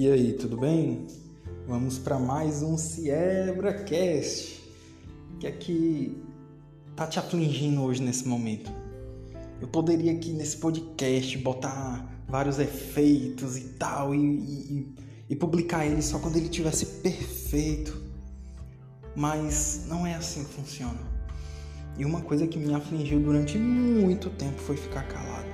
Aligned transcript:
E 0.00 0.08
aí, 0.08 0.32
tudo 0.34 0.56
bem? 0.56 1.08
Vamos 1.66 1.98
para 1.98 2.20
mais 2.20 2.62
um 2.62 2.78
CiebraCast. 2.78 4.62
O 5.34 5.38
que 5.38 5.46
é 5.48 5.50
que 5.50 6.22
tá 6.94 7.04
te 7.04 7.18
afligindo 7.18 7.82
hoje 7.82 8.00
nesse 8.00 8.28
momento? 8.28 8.70
Eu 9.60 9.66
poderia 9.66 10.12
aqui 10.12 10.30
nesse 10.32 10.56
podcast 10.58 11.36
botar 11.38 12.08
vários 12.28 12.60
efeitos 12.60 13.56
e 13.56 13.70
tal 13.70 14.14
e, 14.14 14.20
e, 14.20 14.94
e 15.30 15.34
publicar 15.34 15.84
ele 15.84 16.00
só 16.00 16.20
quando 16.20 16.36
ele 16.36 16.48
tivesse 16.48 16.86
perfeito, 17.02 18.00
mas 19.16 19.84
não 19.88 20.06
é 20.06 20.14
assim 20.14 20.44
que 20.44 20.50
funciona. 20.50 21.00
E 21.98 22.04
uma 22.04 22.20
coisa 22.20 22.46
que 22.46 22.56
me 22.56 22.72
afligiu 22.72 23.18
durante 23.18 23.58
muito 23.58 24.30
tempo 24.30 24.60
foi 24.60 24.76
ficar 24.76 25.08
calado, 25.08 25.48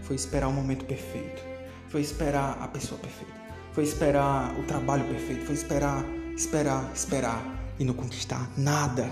foi 0.00 0.16
esperar 0.16 0.48
o 0.48 0.52
momento 0.54 0.86
perfeito, 0.86 1.42
foi 1.90 2.00
esperar 2.00 2.56
a 2.58 2.66
pessoa 2.66 2.98
perfeita 2.98 3.39
foi 3.72 3.84
esperar 3.84 4.58
o 4.58 4.62
trabalho 4.64 5.04
perfeito, 5.04 5.44
foi 5.46 5.54
esperar, 5.54 6.04
esperar, 6.36 6.90
esperar 6.94 7.42
e 7.78 7.84
não 7.84 7.94
conquistar 7.94 8.50
nada. 8.56 9.10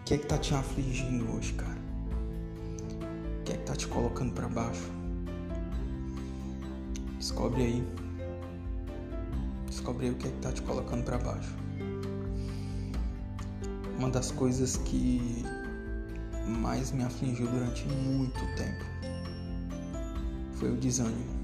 O 0.00 0.04
que 0.04 0.14
é 0.14 0.18
que 0.18 0.26
tá 0.26 0.38
te 0.38 0.54
afligindo 0.54 1.30
hoje, 1.32 1.52
cara? 1.54 1.78
O 3.40 3.44
que 3.44 3.52
é 3.52 3.56
que 3.56 3.64
tá 3.64 3.74
te 3.74 3.88
colocando 3.88 4.32
para 4.32 4.48
baixo? 4.48 4.90
Descobre 7.18 7.62
aí. 7.62 7.88
Descobre 9.66 10.06
aí 10.06 10.12
o 10.12 10.14
que 10.14 10.28
é 10.28 10.30
que 10.30 10.38
tá 10.38 10.52
te 10.52 10.62
colocando 10.62 11.04
para 11.04 11.18
baixo. 11.18 11.54
Uma 13.98 14.10
das 14.10 14.30
coisas 14.30 14.76
que 14.76 15.44
mais 16.46 16.92
me 16.92 17.02
afligiu 17.02 17.48
durante 17.48 17.84
muito 17.88 18.38
tempo 18.56 18.84
foi 20.52 20.70
o 20.70 20.76
desânimo. 20.76 21.35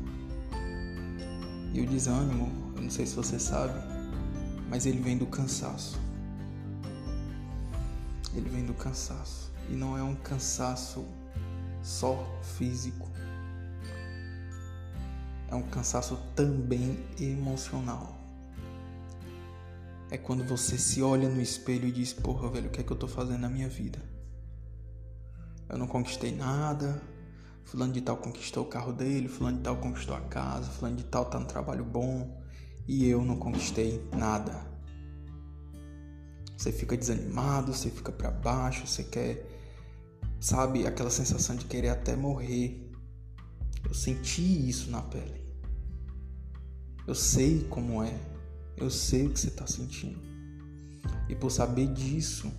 E 1.72 1.80
o 1.80 1.86
desânimo, 1.86 2.50
eu 2.76 2.82
não 2.82 2.90
sei 2.90 3.06
se 3.06 3.16
você 3.16 3.38
sabe, 3.38 3.78
mas 4.68 4.84
ele 4.84 5.00
vem 5.00 5.16
do 5.16 5.26
cansaço. 5.26 5.98
Ele 8.34 8.48
vem 8.50 8.64
do 8.64 8.74
cansaço. 8.74 9.50
E 9.70 9.72
não 9.72 9.96
é 9.96 10.02
um 10.02 10.14
cansaço 10.14 11.06
só 11.82 12.26
físico. 12.42 13.10
É 15.48 15.54
um 15.54 15.62
cansaço 15.62 16.18
também 16.34 16.98
emocional. 17.18 18.18
É 20.10 20.18
quando 20.18 20.44
você 20.44 20.76
se 20.76 21.02
olha 21.02 21.28
no 21.28 21.40
espelho 21.40 21.88
e 21.88 21.92
diz: 21.92 22.12
Porra, 22.12 22.50
velho, 22.50 22.68
o 22.68 22.70
que 22.70 22.80
é 22.80 22.84
que 22.84 22.92
eu 22.92 22.96
tô 22.98 23.08
fazendo 23.08 23.40
na 23.40 23.48
minha 23.48 23.68
vida? 23.68 23.98
Eu 25.68 25.78
não 25.78 25.86
conquistei 25.86 26.34
nada, 26.34 27.00
Fulano 27.64 27.92
de 27.92 28.00
tal 28.00 28.16
conquistou 28.16 28.64
o 28.64 28.68
carro 28.68 28.92
dele, 28.92 29.28
fulano 29.28 29.58
de 29.58 29.62
tal 29.62 29.76
conquistou 29.76 30.14
a 30.14 30.20
casa, 30.20 30.70
fulano 30.70 30.96
de 30.96 31.04
tal 31.04 31.24
tá 31.24 31.38
no 31.38 31.46
trabalho 31.46 31.84
bom 31.84 32.42
e 32.86 33.06
eu 33.06 33.24
não 33.24 33.36
conquistei 33.36 34.02
nada. 34.16 34.70
Você 36.56 36.70
fica 36.70 36.96
desanimado, 36.96 37.72
você 37.72 37.90
fica 37.90 38.12
para 38.12 38.30
baixo, 38.30 38.86
você 38.86 39.02
quer, 39.02 39.44
sabe, 40.40 40.86
aquela 40.86 41.10
sensação 41.10 41.56
de 41.56 41.64
querer 41.64 41.88
até 41.88 42.14
morrer. 42.14 42.90
Eu 43.84 43.94
senti 43.94 44.68
isso 44.68 44.90
na 44.90 45.02
pele. 45.02 45.42
Eu 47.06 47.14
sei 47.14 47.64
como 47.64 48.02
é. 48.02 48.16
Eu 48.76 48.90
sei 48.90 49.26
o 49.26 49.30
que 49.30 49.40
você 49.40 49.48
está 49.48 49.66
sentindo. 49.66 50.20
E 51.28 51.34
por 51.34 51.50
saber 51.50 51.88
disso, 51.92 52.52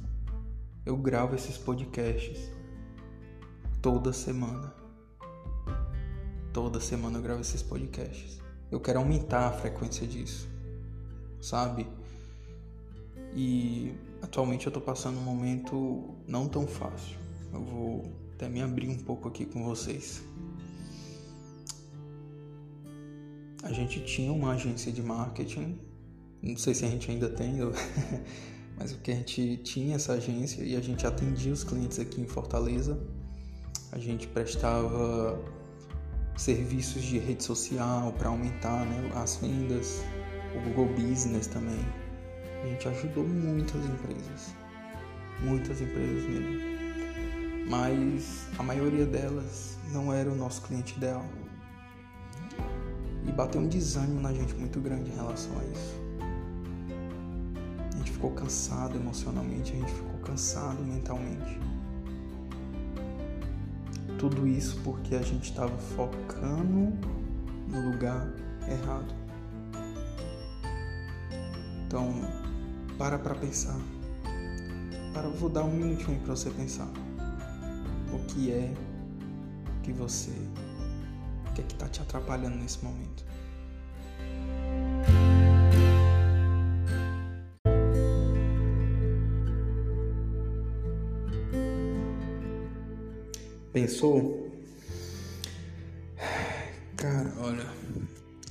eu 0.86 0.98
gravo 0.98 1.36
esses 1.36 1.58
podcasts 1.58 2.52
toda 3.82 4.12
semana. 4.12 4.83
Toda 6.54 6.80
semana 6.80 7.18
eu 7.18 7.22
gravo 7.24 7.42
esses 7.42 7.64
podcasts. 7.64 8.40
Eu 8.72 8.80
quero 8.80 9.00
aumentar 9.00 9.48
a 9.48 9.52
frequência 9.52 10.06
disso, 10.06 10.48
sabe? 11.42 11.88
E 13.36 13.96
atualmente 14.22 14.68
eu 14.68 14.72
tô 14.72 14.80
passando 14.80 15.18
um 15.18 15.24
momento 15.24 16.16
não 16.28 16.48
tão 16.48 16.68
fácil. 16.68 17.18
Eu 17.52 17.64
vou 17.64 18.04
até 18.36 18.48
me 18.48 18.62
abrir 18.62 18.88
um 18.88 19.00
pouco 19.00 19.28
aqui 19.28 19.46
com 19.46 19.64
vocês. 19.64 20.22
A 23.64 23.72
gente 23.72 24.02
tinha 24.02 24.32
uma 24.32 24.52
agência 24.52 24.92
de 24.92 25.02
marketing, 25.02 25.80
não 26.40 26.58
sei 26.58 26.76
se 26.76 26.86
a 26.86 26.90
gente 26.90 27.10
ainda 27.10 27.30
tem, 27.30 27.56
mas 28.78 28.92
o 28.92 29.00
que 29.00 29.12
a 29.12 29.16
gente 29.16 29.58
tinha 29.58 29.96
essa 29.96 30.14
agência 30.14 30.62
e 30.62 30.76
a 30.76 30.82
gente 30.82 31.08
atendia 31.08 31.52
os 31.52 31.64
clientes 31.64 31.98
aqui 31.98 32.22
em 32.22 32.28
Fortaleza. 32.28 33.00
A 33.92 33.98
gente 33.98 34.28
prestava 34.28 35.40
serviços 36.36 37.04
de 37.04 37.18
rede 37.18 37.44
social 37.44 38.12
para 38.14 38.30
aumentar 38.30 38.86
né, 38.86 39.12
as 39.16 39.38
vendas, 39.38 40.04
o 40.56 40.70
Google 40.70 40.94
Business 40.96 41.48
também. 41.48 41.86
A 42.64 42.68
gente 42.68 42.88
ajudou 42.88 43.28
muitas 43.28 43.84
empresas, 43.86 44.56
muitas 45.42 45.82
empresas 45.82 46.24
mesmo. 46.30 46.74
Mas 47.70 48.48
a 48.58 48.64
maioria 48.64 49.06
delas 49.06 49.78
não 49.92 50.14
era 50.14 50.30
o 50.30 50.36
nosso 50.36 50.62
cliente 50.64 50.96
ideal. 50.98 51.26
E 53.26 53.32
bateu 53.32 53.62
um 53.62 53.68
desânimo 53.68 54.22
na 54.22 54.34
gente 54.34 54.54
muito 54.56 54.80
grande 54.82 55.10
em 55.10 55.16
relação 55.16 55.58
a 55.60 55.64
isso. 55.66 56.04
A 57.94 57.98
gente 57.98 58.12
ficou 58.12 58.32
cansado 58.32 58.98
emocionalmente, 58.98 59.72
a 59.72 59.76
gente 59.76 59.94
ficou 59.94 60.20
cansado 60.20 60.84
mentalmente. 60.84 61.60
Tudo 64.24 64.48
isso 64.48 64.80
porque 64.86 65.16
a 65.16 65.22
gente 65.22 65.50
estava 65.50 65.78
focando 65.78 66.98
no 67.68 67.92
lugar 67.92 68.26
errado. 68.66 69.14
Então, 71.86 72.22
para 72.98 73.20
para 73.20 73.36
pensar. 73.36 73.78
Para, 75.14 75.28
vou 75.28 75.50
dar 75.50 75.66
um 75.66 75.74
minutinho 75.74 76.22
para 76.22 76.38
você 76.38 76.50
pensar. 76.52 76.88
O 78.14 78.20
que 78.28 78.50
é 78.50 78.74
que 79.84 79.92
você. 79.92 80.32
O 81.50 81.54
que 81.54 81.60
é 81.60 81.66
que 81.66 81.74
está 81.74 81.90
te 81.90 82.02
atrapalhando 82.02 82.56
nesse 82.56 82.82
momento? 82.82 83.26
Pensou? 93.74 94.52
Cara, 96.96 97.34
olha, 97.40 97.68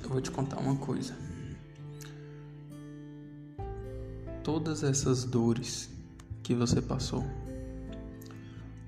eu 0.03 0.09
vou 0.09 0.21
te 0.21 0.33
contar 0.33 0.59
uma 0.59 0.75
coisa. 0.75 1.17
Todas 4.43 4.83
essas 4.83 5.23
dores 5.23 5.89
que 6.43 6.57
você 6.57 6.83
passou, 6.83 7.25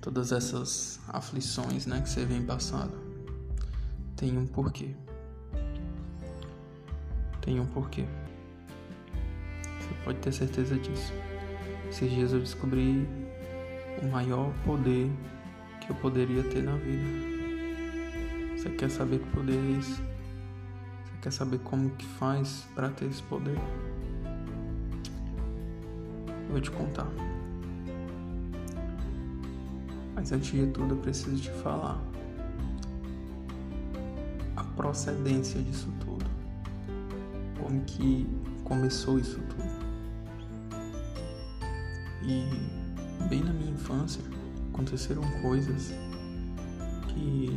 todas 0.00 0.32
essas 0.32 0.98
aflições, 1.06 1.86
né, 1.86 2.00
que 2.00 2.08
você 2.08 2.24
vem 2.24 2.44
passando, 2.44 2.98
tem 4.16 4.36
um 4.36 4.44
porquê. 4.44 4.92
Tem 7.42 7.60
um 7.60 7.66
porquê. 7.66 8.06
Você 9.78 9.94
pode 10.04 10.18
ter 10.18 10.32
certeza 10.32 10.76
disso. 10.76 11.12
Esses 11.88 12.10
dias 12.10 12.32
eu 12.32 12.40
descobri 12.40 13.06
o 14.02 14.06
maior 14.06 14.52
poder 14.64 15.08
que 15.84 15.90
eu 15.90 15.96
poderia 15.96 16.42
ter 16.44 16.62
na 16.62 16.76
vida. 16.76 17.04
Você 18.56 18.70
quer 18.70 18.90
saber 18.90 19.18
que 19.18 19.28
poder 19.30 19.54
é 19.54 19.78
esse? 19.78 19.92
Você 19.92 21.18
quer 21.20 21.32
saber 21.32 21.58
como 21.58 21.90
que 21.90 22.06
faz 22.06 22.66
para 22.74 22.88
ter 22.88 23.06
esse 23.06 23.22
poder? 23.24 23.58
Vou 26.50 26.60
te 26.60 26.70
contar. 26.70 27.08
Mas 30.14 30.32
antes 30.32 30.52
de 30.52 30.66
tudo 30.68 30.94
eu 30.94 30.98
preciso 30.98 31.36
te 31.36 31.50
falar 31.62 32.00
a 34.56 34.64
procedência 34.64 35.60
disso 35.60 35.92
tudo. 36.00 36.24
Como 37.60 37.80
que 37.82 38.26
começou 38.64 39.18
isso 39.18 39.40
tudo. 39.40 39.84
E 42.22 43.28
bem 43.28 43.42
na 43.42 43.52
minha 43.52 43.72
infância, 43.72 44.22
aconteceram 44.74 45.22
coisas 45.40 45.94
que 47.08 47.48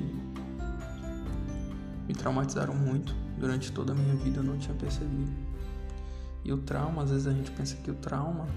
me 2.07 2.13
traumatizaram 2.13 2.75
muito 2.75 3.13
durante 3.39 3.71
toda 3.71 3.91
a 3.91 3.95
minha 3.95 4.15
vida, 4.15 4.39
eu 4.39 4.43
não 4.43 4.57
tinha 4.57 4.75
percebido. 4.75 5.31
E 6.45 6.53
o 6.53 6.59
trauma, 6.59 7.03
às 7.03 7.09
vezes 7.09 7.25
a 7.27 7.33
gente 7.33 7.49
pensa 7.51 7.75
que 7.77 7.89
o 7.89 7.95
trauma 7.95 8.47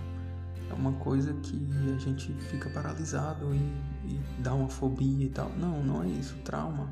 é 0.71 0.75
uma 0.75 0.93
coisa 0.93 1.33
que 1.43 1.59
a 1.93 1.99
gente 1.99 2.33
fica 2.51 2.69
paralisado 2.69 3.53
e, 3.55 3.59
e 4.07 4.21
dá 4.39 4.55
uma 4.55 4.69
fobia 4.69 5.25
e 5.25 5.31
tal. 5.31 5.51
Não, 5.59 5.83
não 5.83 6.03
é 6.05 6.09
isso. 6.09 6.37
O 6.37 6.43
trauma, 6.43 6.89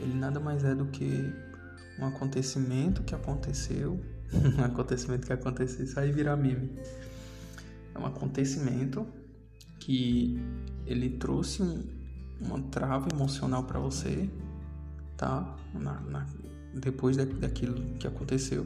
ele 0.00 0.14
nada 0.14 0.40
mais 0.40 0.64
é 0.64 0.74
do 0.74 0.86
que 0.86 1.32
um 1.98 2.06
acontecimento 2.06 3.04
que 3.04 3.14
aconteceu, 3.14 4.04
um 4.58 4.64
acontecimento 4.64 5.26
que 5.26 5.32
aconteceu, 5.32 5.84
isso 5.84 5.98
aí 5.98 6.10
virar 6.10 6.36
meme. 6.36 6.76
É 7.94 7.98
um 7.98 8.04
acontecimento 8.04 9.06
que 9.84 10.40
ele 10.86 11.10
trouxe 11.10 11.62
um, 11.62 11.84
uma 12.40 12.58
trava 12.70 13.06
emocional 13.12 13.64
para 13.64 13.78
você, 13.78 14.30
tá? 15.14 15.54
Na, 15.74 16.00
na, 16.00 16.26
depois 16.72 17.18
daquilo 17.18 17.74
que 17.98 18.06
aconteceu. 18.06 18.64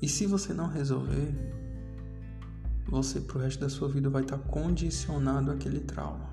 E 0.00 0.08
se 0.08 0.24
você 0.24 0.54
não 0.54 0.68
resolver, 0.68 1.34
você 2.86 3.20
pro 3.20 3.40
resto 3.40 3.58
da 3.58 3.68
sua 3.68 3.88
vida 3.88 4.08
vai 4.08 4.22
estar 4.22 4.38
condicionado 4.38 5.50
àquele 5.50 5.80
trauma. 5.80 6.30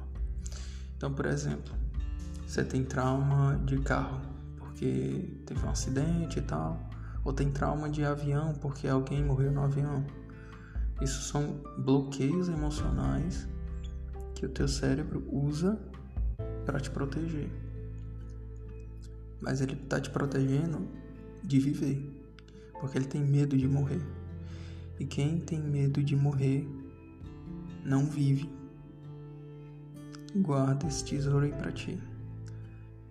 Então, 0.95 1.11
por 1.11 1.25
exemplo, 1.25 1.73
você 2.47 2.63
tem 2.63 2.83
trauma 2.83 3.59
de 3.65 3.79
carro 3.79 4.21
porque 4.59 5.39
teve 5.43 5.65
um 5.65 5.69
acidente 5.71 6.37
e 6.37 6.41
tal, 6.43 6.87
ou 7.23 7.33
tem 7.33 7.49
trauma 7.49 7.89
de 7.89 8.05
avião 8.05 8.53
porque 8.61 8.87
alguém 8.87 9.25
morreu 9.25 9.51
no 9.51 9.63
avião. 9.63 10.05
Isso 11.01 11.23
são 11.23 11.61
bloqueios 11.79 12.47
emocionais 12.47 13.54
que 14.35 14.45
o 14.45 14.49
teu 14.49 14.67
cérebro 14.67 15.23
usa 15.31 15.79
para 16.65 16.79
te 16.79 16.91
proteger. 16.91 17.49
Mas 19.41 19.61
ele 19.61 19.73
está 19.73 19.99
te 19.99 20.09
protegendo 20.09 20.87
de 21.43 21.59
viver, 21.59 21.97
porque 22.79 22.97
ele 22.97 23.05
tem 23.05 23.21
medo 23.23 23.57
de 23.57 23.67
morrer. 23.67 24.01
E 24.99 25.05
quem 25.05 25.39
tem 25.39 25.59
medo 25.59 26.03
de 26.03 26.15
morrer 26.15 26.67
não 27.85 28.05
vive. 28.05 28.49
Guarda 30.35 30.85
esse 30.87 31.05
tesouro 31.05 31.45
aí 31.45 31.51
para 31.51 31.71
ti. 31.71 31.97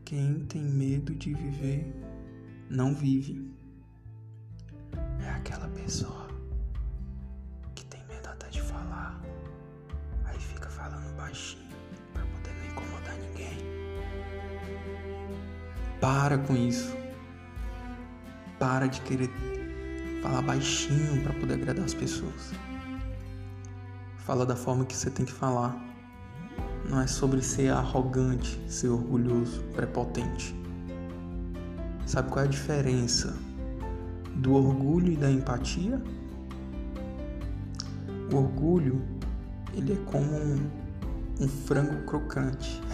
Quem 0.04 0.44
tem 0.46 0.62
medo 0.62 1.14
de 1.14 1.32
viver 1.32 1.86
não 2.68 2.94
vive. 2.94 3.50
É 5.24 5.30
aquela 5.30 5.68
pessoa 5.68 6.23
baixinho 11.34 11.58
para 12.12 12.22
poder 12.22 12.54
não 12.54 12.66
incomodar 12.70 13.16
ninguém. 13.18 13.58
Para 16.00 16.38
com 16.38 16.56
isso. 16.56 16.96
Para 18.58 18.86
de 18.86 19.00
querer 19.00 19.30
falar 20.22 20.42
baixinho 20.42 21.22
para 21.22 21.32
poder 21.34 21.54
agradar 21.54 21.84
as 21.84 21.92
pessoas. 21.92 22.52
Fala 24.18 24.46
da 24.46 24.54
forma 24.54 24.84
que 24.84 24.96
você 24.96 25.10
tem 25.10 25.26
que 25.26 25.32
falar. 25.32 25.76
Não 26.88 27.00
é 27.00 27.06
sobre 27.06 27.42
ser 27.42 27.72
arrogante, 27.72 28.60
ser 28.68 28.88
orgulhoso, 28.88 29.62
prepotente. 29.74 30.54
Sabe 32.06 32.30
qual 32.30 32.44
é 32.44 32.48
a 32.48 32.50
diferença 32.50 33.36
do 34.36 34.54
orgulho 34.54 35.12
e 35.12 35.16
da 35.16 35.30
empatia? 35.30 36.00
O 38.30 38.36
orgulho, 38.36 39.02
ele 39.74 39.94
é 39.94 39.96
como 40.10 40.36
um, 40.36 40.83
um 41.40 41.48
frango 41.48 42.04
crocante. 42.04 42.80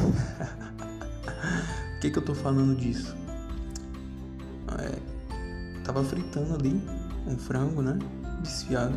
Por 1.93 2.01
que, 2.01 2.11
que 2.11 2.19
eu 2.19 2.25
tô 2.25 2.35
falando 2.35 2.75
disso? 2.79 3.15
É, 4.79 5.83
tava 5.85 6.03
fritando 6.03 6.55
ali 6.55 6.81
um 7.27 7.37
frango, 7.37 7.83
né? 7.83 7.99
Desfiado. 8.43 8.97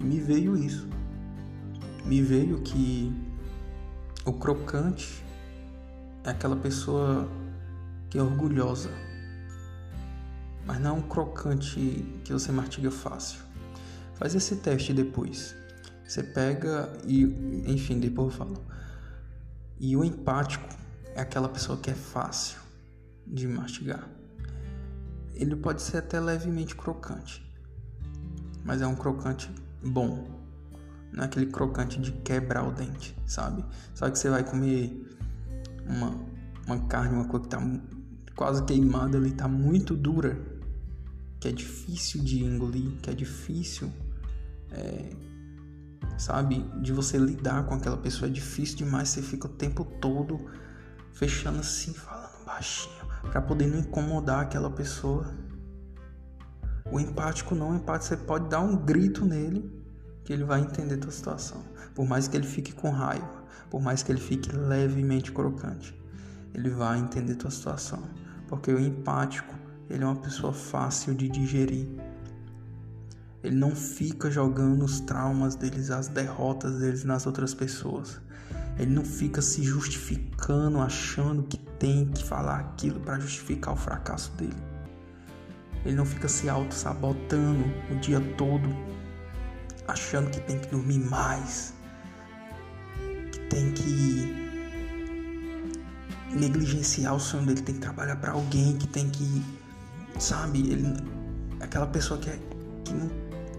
Me 0.00 0.20
veio 0.20 0.56
isso. 0.56 0.86
Me 2.04 2.20
veio 2.22 2.60
que 2.60 3.12
o 4.24 4.32
crocante 4.32 5.24
é 6.24 6.30
aquela 6.30 6.56
pessoa 6.56 7.28
que 8.10 8.18
é 8.18 8.22
orgulhosa, 8.22 8.90
mas 10.66 10.80
não 10.80 10.90
é 10.90 10.92
um 10.98 11.02
crocante 11.02 12.04
que 12.24 12.32
você 12.32 12.52
mastiga 12.52 12.90
fácil. 12.90 13.40
Faz 14.14 14.34
esse 14.34 14.56
teste 14.56 14.92
depois. 14.92 15.54
Você 16.10 16.24
pega 16.24 16.92
e, 17.04 17.22
enfim, 17.68 18.00
depois 18.00 18.32
eu 18.32 18.38
falo. 18.38 18.64
E 19.78 19.96
o 19.96 20.02
empático 20.02 20.68
é 21.14 21.20
aquela 21.20 21.48
pessoa 21.48 21.78
que 21.78 21.88
é 21.88 21.94
fácil 21.94 22.58
de 23.24 23.46
mastigar. 23.46 24.08
Ele 25.32 25.54
pode 25.54 25.80
ser 25.82 25.98
até 25.98 26.18
levemente 26.18 26.74
crocante, 26.74 27.48
mas 28.64 28.82
é 28.82 28.88
um 28.88 28.96
crocante 28.96 29.48
bom. 29.84 30.26
Não 31.12 31.22
é 31.22 31.26
aquele 31.26 31.46
crocante 31.46 32.00
de 32.00 32.10
quebrar 32.10 32.66
o 32.66 32.72
dente, 32.72 33.16
sabe? 33.24 33.64
Sabe 33.94 34.10
que 34.10 34.18
você 34.18 34.30
vai 34.30 34.42
comer 34.42 35.16
uma, 35.86 36.12
uma 36.66 36.88
carne, 36.88 37.14
uma 37.14 37.28
coisa 37.28 37.44
que 37.44 37.50
tá 37.50 37.80
quase 38.34 38.64
queimada 38.64 39.16
ali, 39.16 39.30
tá 39.30 39.46
muito 39.46 39.94
dura, 39.94 40.36
que 41.38 41.46
é 41.46 41.52
difícil 41.52 42.20
de 42.24 42.42
engolir, 42.42 42.98
que 43.00 43.10
é 43.10 43.14
difícil, 43.14 43.92
é, 44.72 45.29
sabe? 46.16 46.68
De 46.80 46.92
você 46.92 47.18
lidar 47.18 47.64
com 47.64 47.74
aquela 47.74 47.96
pessoa 47.96 48.28
é 48.28 48.32
difícil 48.32 48.78
demais, 48.78 49.08
você 49.08 49.22
fica 49.22 49.46
o 49.46 49.50
tempo 49.50 49.84
todo 49.84 50.38
fechando 51.12 51.60
assim, 51.60 51.92
falando 51.92 52.44
baixinho, 52.44 52.94
para 53.30 53.40
poder 53.40 53.66
não 53.66 53.78
incomodar 53.78 54.40
aquela 54.40 54.70
pessoa. 54.70 55.26
O 56.90 56.98
empático 56.98 57.54
não, 57.54 57.70
o 57.70 57.76
empático 57.76 58.08
você 58.08 58.16
pode 58.16 58.48
dar 58.48 58.60
um 58.60 58.76
grito 58.76 59.24
nele 59.24 59.70
que 60.24 60.32
ele 60.32 60.44
vai 60.44 60.60
entender 60.60 60.96
tua 60.96 61.10
situação. 61.10 61.64
Por 61.94 62.06
mais 62.06 62.28
que 62.28 62.36
ele 62.36 62.46
fique 62.46 62.72
com 62.72 62.90
raiva, 62.90 63.44
por 63.68 63.80
mais 63.80 64.02
que 64.02 64.12
ele 64.12 64.20
fique 64.20 64.54
levemente 64.54 65.32
crocante, 65.32 65.98
ele 66.54 66.70
vai 66.70 66.98
entender 66.98 67.34
tua 67.36 67.50
situação. 67.50 68.02
Porque 68.48 68.72
o 68.72 68.80
empático, 68.80 69.54
ele 69.88 70.02
é 70.02 70.06
uma 70.06 70.16
pessoa 70.16 70.52
fácil 70.52 71.14
de 71.14 71.28
digerir. 71.28 71.88
Ele 73.42 73.56
não 73.56 73.74
fica 73.74 74.30
jogando 74.30 74.84
os 74.84 75.00
traumas 75.00 75.54
deles, 75.54 75.90
as 75.90 76.08
derrotas 76.08 76.78
deles 76.78 77.04
nas 77.04 77.26
outras 77.26 77.54
pessoas. 77.54 78.20
Ele 78.78 78.90
não 78.90 79.04
fica 79.04 79.40
se 79.40 79.62
justificando, 79.62 80.78
achando 80.78 81.42
que 81.44 81.58
tem 81.78 82.06
que 82.06 82.24
falar 82.24 82.60
aquilo 82.60 83.00
para 83.00 83.18
justificar 83.18 83.74
o 83.74 83.76
fracasso 83.76 84.32
dele. 84.32 84.56
Ele 85.84 85.96
não 85.96 86.04
fica 86.04 86.28
se 86.28 86.48
auto-sabotando 86.48 87.64
o 87.90 87.96
dia 87.96 88.20
todo 88.36 88.68
achando 89.90 90.30
que 90.30 90.40
tem 90.40 90.58
que 90.58 90.68
dormir 90.68 90.98
mais, 90.98 91.74
que 93.32 93.40
tem 93.48 93.72
que 93.72 94.50
negligenciar 96.32 97.14
o 97.14 97.20
sonho 97.20 97.46
dele, 97.46 97.60
tem 97.60 97.74
que 97.74 97.80
trabalhar 97.80 98.16
para 98.16 98.32
alguém, 98.32 98.76
que 98.76 98.86
tem 98.86 99.10
que, 99.10 99.42
sabe, 100.18 100.60
ele, 100.70 100.94
aquela 101.60 101.86
pessoa 101.86 102.20
que, 102.20 102.30
é, 102.30 102.38
que 102.84 102.94
não, 102.94 103.10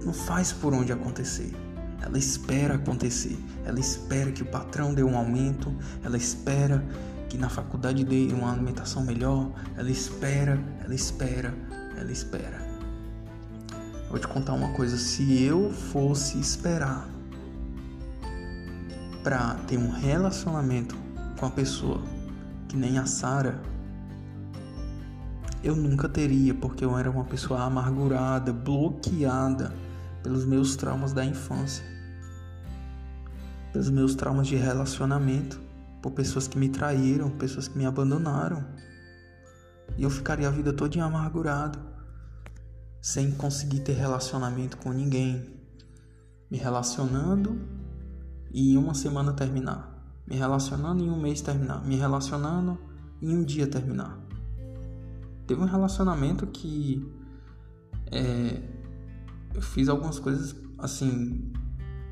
não 0.04 0.14
faz 0.14 0.52
por 0.52 0.74
onde 0.74 0.92
acontecer. 0.92 1.54
Ela 2.02 2.18
espera 2.18 2.76
acontecer, 2.76 3.38
ela 3.64 3.80
espera 3.80 4.32
que 4.32 4.42
o 4.42 4.46
patrão 4.46 4.94
dê 4.94 5.04
um 5.04 5.16
aumento, 5.16 5.74
ela 6.04 6.18
espera 6.18 6.84
que 7.30 7.38
na 7.38 7.48
faculdade 7.48 8.04
dê 8.04 8.34
uma 8.34 8.52
alimentação 8.52 9.06
melhor, 9.06 9.52
ela 9.78 9.90
espera, 9.90 10.60
ela 10.84 10.96
espera, 10.96 11.54
ela 11.96 12.12
espera. 12.12 12.60
Vou 14.10 14.20
te 14.20 14.28
contar 14.28 14.54
uma 14.54 14.74
coisa: 14.74 14.98
se 14.98 15.44
eu 15.44 15.72
fosse 15.72 16.40
esperar 16.40 17.08
para 19.24 19.54
ter 19.68 19.78
um 19.78 19.92
relacionamento 19.92 20.98
com 21.40 21.46
a 21.46 21.52
pessoa 21.52 22.02
que 22.68 22.76
nem 22.76 22.98
a 22.98 23.06
Sara, 23.06 23.62
eu 25.64 25.76
nunca 25.76 26.10
teria, 26.10 26.56
porque 26.56 26.84
eu 26.84 26.98
era 26.98 27.12
uma 27.12 27.24
pessoa 27.24 27.62
amargurada, 27.62 28.52
bloqueada 28.52 29.72
pelos 30.24 30.46
meus 30.46 30.76
traumas 30.76 31.14
da 31.14 31.26
infância, 31.26 31.84
pelos 33.72 33.90
meus 33.90 34.16
traumas 34.16 34.48
de 34.48 34.56
relacionamento, 34.56 35.60
por 36.02 36.12
pessoas 36.12 36.48
que 36.48 36.58
me 36.58 36.70
traíram, 36.70 37.30
pessoas 37.30 37.68
que 37.68 37.78
me 37.78 37.86
abandonaram. 37.86 38.66
E 39.98 40.04
eu 40.04 40.10
ficaria 40.10 40.48
a 40.48 40.52
vida 40.52 40.74
toda 40.74 41.04
amargurado 41.04 41.80
sem 43.02 43.32
conseguir 43.32 43.80
ter 43.80 43.94
relacionamento 43.94 44.78
com 44.78 44.92
ninguém, 44.92 45.60
me 46.50 46.58
relacionando 46.58 47.60
e 48.52 48.74
em 48.74 48.78
uma 48.78 48.94
semana 48.94 49.34
terminar, 49.34 50.22
me 50.28 50.36
relacionando 50.36 51.04
em 51.04 51.10
um 51.10 51.20
mês 51.20 51.42
terminar, 51.42 51.84
me 51.84 51.96
relacionando 51.96 52.78
em 53.22 53.36
um 53.36 53.44
dia 53.44 53.66
terminar. 53.66 54.20
Teve 55.48 55.62
um 55.62 55.66
relacionamento 55.66 56.46
que 56.48 57.06
é, 58.12 58.62
eu 59.54 59.62
fiz 59.62 59.90
algumas 59.90 60.20
coisas 60.20 60.56
assim 60.78 61.52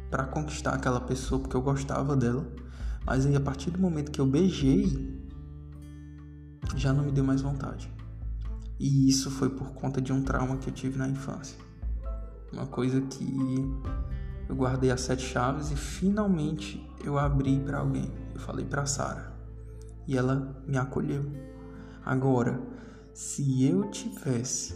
para 0.09 0.25
conquistar 0.25 0.73
aquela 0.73 0.99
pessoa 0.99 1.39
porque 1.39 1.55
eu 1.55 1.61
gostava 1.61 2.15
dela, 2.15 2.47
mas 3.05 3.25
aí 3.25 3.35
a 3.35 3.39
partir 3.39 3.71
do 3.71 3.79
momento 3.79 4.11
que 4.11 4.19
eu 4.19 4.25
beijei 4.25 5.19
já 6.75 6.93
não 6.93 7.03
me 7.03 7.11
deu 7.11 7.23
mais 7.23 7.41
vontade. 7.41 7.91
E 8.79 9.09
isso 9.09 9.29
foi 9.29 9.49
por 9.49 9.71
conta 9.73 10.01
de 10.01 10.13
um 10.13 10.23
trauma 10.23 10.57
que 10.57 10.69
eu 10.69 10.73
tive 10.73 10.97
na 10.97 11.07
infância. 11.07 11.57
Uma 12.53 12.65
coisa 12.65 13.01
que 13.01 13.25
eu 14.47 14.55
guardei 14.55 14.89
as 14.89 15.01
sete 15.01 15.23
chaves 15.23 15.69
e 15.71 15.75
finalmente 15.75 16.87
eu 17.03 17.17
abri 17.17 17.59
para 17.59 17.79
alguém. 17.79 18.09
Eu 18.33 18.39
falei 18.39 18.65
para 18.65 18.85
Sara 18.85 19.33
e 20.07 20.17
ela 20.17 20.63
me 20.65 20.77
acolheu. 20.77 21.25
Agora, 22.03 22.59
se 23.13 23.63
eu 23.63 23.91
tivesse, 23.91 24.73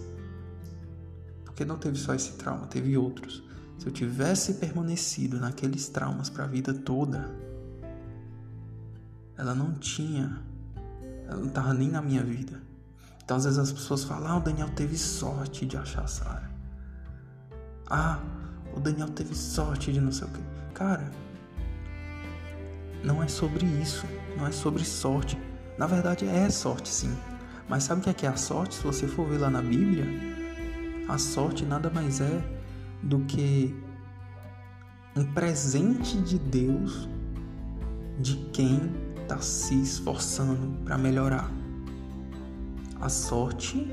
porque 1.54 1.64
não 1.64 1.78
teve 1.78 1.98
só 2.00 2.16
esse 2.16 2.32
trauma, 2.32 2.66
teve 2.66 2.98
outros. 2.98 3.44
Se 3.78 3.86
eu 3.86 3.94
tivesse 3.94 4.56
permanecido 4.56 5.40
naqueles 5.40 5.88
traumas 5.88 6.28
para 6.28 6.46
a 6.46 6.48
vida 6.48 6.74
toda, 6.74 7.30
ela 9.38 9.54
não 9.54 9.74
tinha, 9.74 10.42
ela 11.28 11.38
não 11.38 11.48
estava 11.48 11.72
nem 11.76 11.90
na 11.90 12.02
minha 12.02 12.24
vida. 12.24 12.60
Então 13.24 13.38
às 13.38 13.44
vezes 13.44 13.60
as 13.60 13.72
pessoas 13.72 14.04
falam: 14.04 14.32
ah, 14.32 14.38
o 14.38 14.40
Daniel 14.40 14.70
teve 14.70 14.98
sorte 14.98 15.68
de 15.68 15.78
achar 15.78 16.04
a 16.04 16.08
Sara. 16.08 16.52
Ah, 17.88 18.20
o 18.76 18.80
Daniel 18.80 19.10
teve 19.10 19.36
sorte 19.36 19.94
de 19.94 20.02
não 20.02 20.12
sei 20.12 20.28
o 20.28 20.32
que. 20.32 20.42
Cara, 20.74 21.12
não 23.04 23.22
é 23.22 23.28
sobre 23.28 23.64
isso. 23.64 24.08
Não 24.36 24.48
é 24.48 24.52
sobre 24.52 24.84
sorte. 24.84 25.38
Na 25.78 25.86
verdade 25.86 26.26
é 26.26 26.50
sorte 26.50 26.90
sim. 26.90 27.16
Mas 27.70 27.84
sabe 27.84 28.02
o 28.02 28.04
que 28.04 28.10
é, 28.10 28.14
que 28.14 28.26
é 28.26 28.30
a 28.30 28.36
sorte? 28.36 28.74
Se 28.74 28.84
você 28.84 29.08
for 29.08 29.28
ver 29.28 29.38
lá 29.38 29.52
na 29.52 29.62
Bíblia, 29.62 30.34
a 31.08 31.18
sorte 31.18 31.66
nada 31.66 31.90
mais 31.90 32.22
é 32.22 32.44
do 33.02 33.20
que 33.22 33.76
um 35.16 35.26
presente 35.26 36.18
de 36.18 36.40
Deus 36.40 37.08
de 38.20 38.36
quem 38.52 38.92
está 39.22 39.40
se 39.40 39.80
esforçando 39.82 40.78
para 40.84 40.98
melhorar. 40.98 41.52
A 43.00 43.10
sorte 43.10 43.92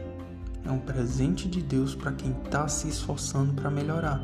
é 0.64 0.71
um 0.71 0.79
presente 0.79 1.49
de 1.49 1.61
Deus 1.61 1.95
para 1.95 2.12
quem 2.12 2.31
está 2.45 2.69
se 2.69 2.88
esforçando 2.88 3.55
para 3.55 3.71
melhorar. 3.71 4.23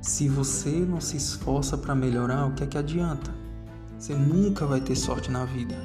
Se 0.00 0.28
você 0.28 0.70
não 0.70 1.00
se 1.00 1.16
esforça 1.16 1.76
para 1.76 1.94
melhorar, 1.94 2.46
o 2.46 2.54
que 2.54 2.64
é 2.64 2.66
que 2.66 2.78
adianta? 2.78 3.30
Você 3.98 4.14
nunca 4.14 4.64
vai 4.64 4.80
ter 4.80 4.96
sorte 4.96 5.30
na 5.30 5.44
vida. 5.44 5.76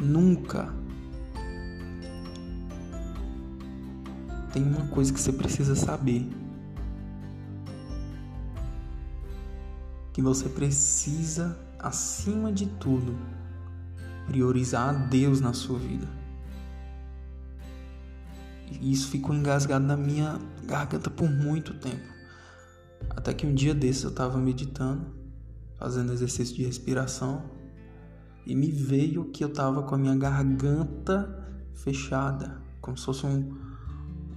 Nunca. 0.00 0.72
Tem 4.52 4.62
uma 4.62 4.86
coisa 4.88 5.12
que 5.12 5.20
você 5.20 5.32
precisa 5.32 5.74
saber. 5.74 6.28
Que 10.12 10.20
você 10.20 10.48
precisa, 10.48 11.58
acima 11.78 12.52
de 12.52 12.66
tudo, 12.66 13.16
priorizar 14.26 14.90
a 14.90 14.92
Deus 14.92 15.40
na 15.40 15.52
sua 15.52 15.78
vida. 15.78 16.06
E 18.70 18.92
isso 18.92 19.08
ficou 19.08 19.34
engasgado 19.34 19.84
na 19.84 19.96
minha 19.96 20.38
garganta 20.64 21.08
por 21.08 21.30
muito 21.30 21.74
tempo. 21.74 22.12
Até 23.10 23.32
que 23.32 23.46
um 23.46 23.54
dia 23.54 23.74
desses 23.74 24.04
eu 24.04 24.10
estava 24.10 24.38
meditando 24.38 25.22
fazendo 25.82 26.12
exercício 26.12 26.54
de 26.54 26.64
respiração 26.64 27.42
e 28.46 28.54
me 28.54 28.70
veio 28.70 29.24
que 29.24 29.42
eu 29.42 29.52
tava 29.52 29.82
com 29.82 29.96
a 29.96 29.98
minha 29.98 30.14
garganta 30.14 31.44
fechada, 31.74 32.62
como 32.80 32.96
se 32.96 33.04
fosse 33.04 33.26
um, 33.26 33.52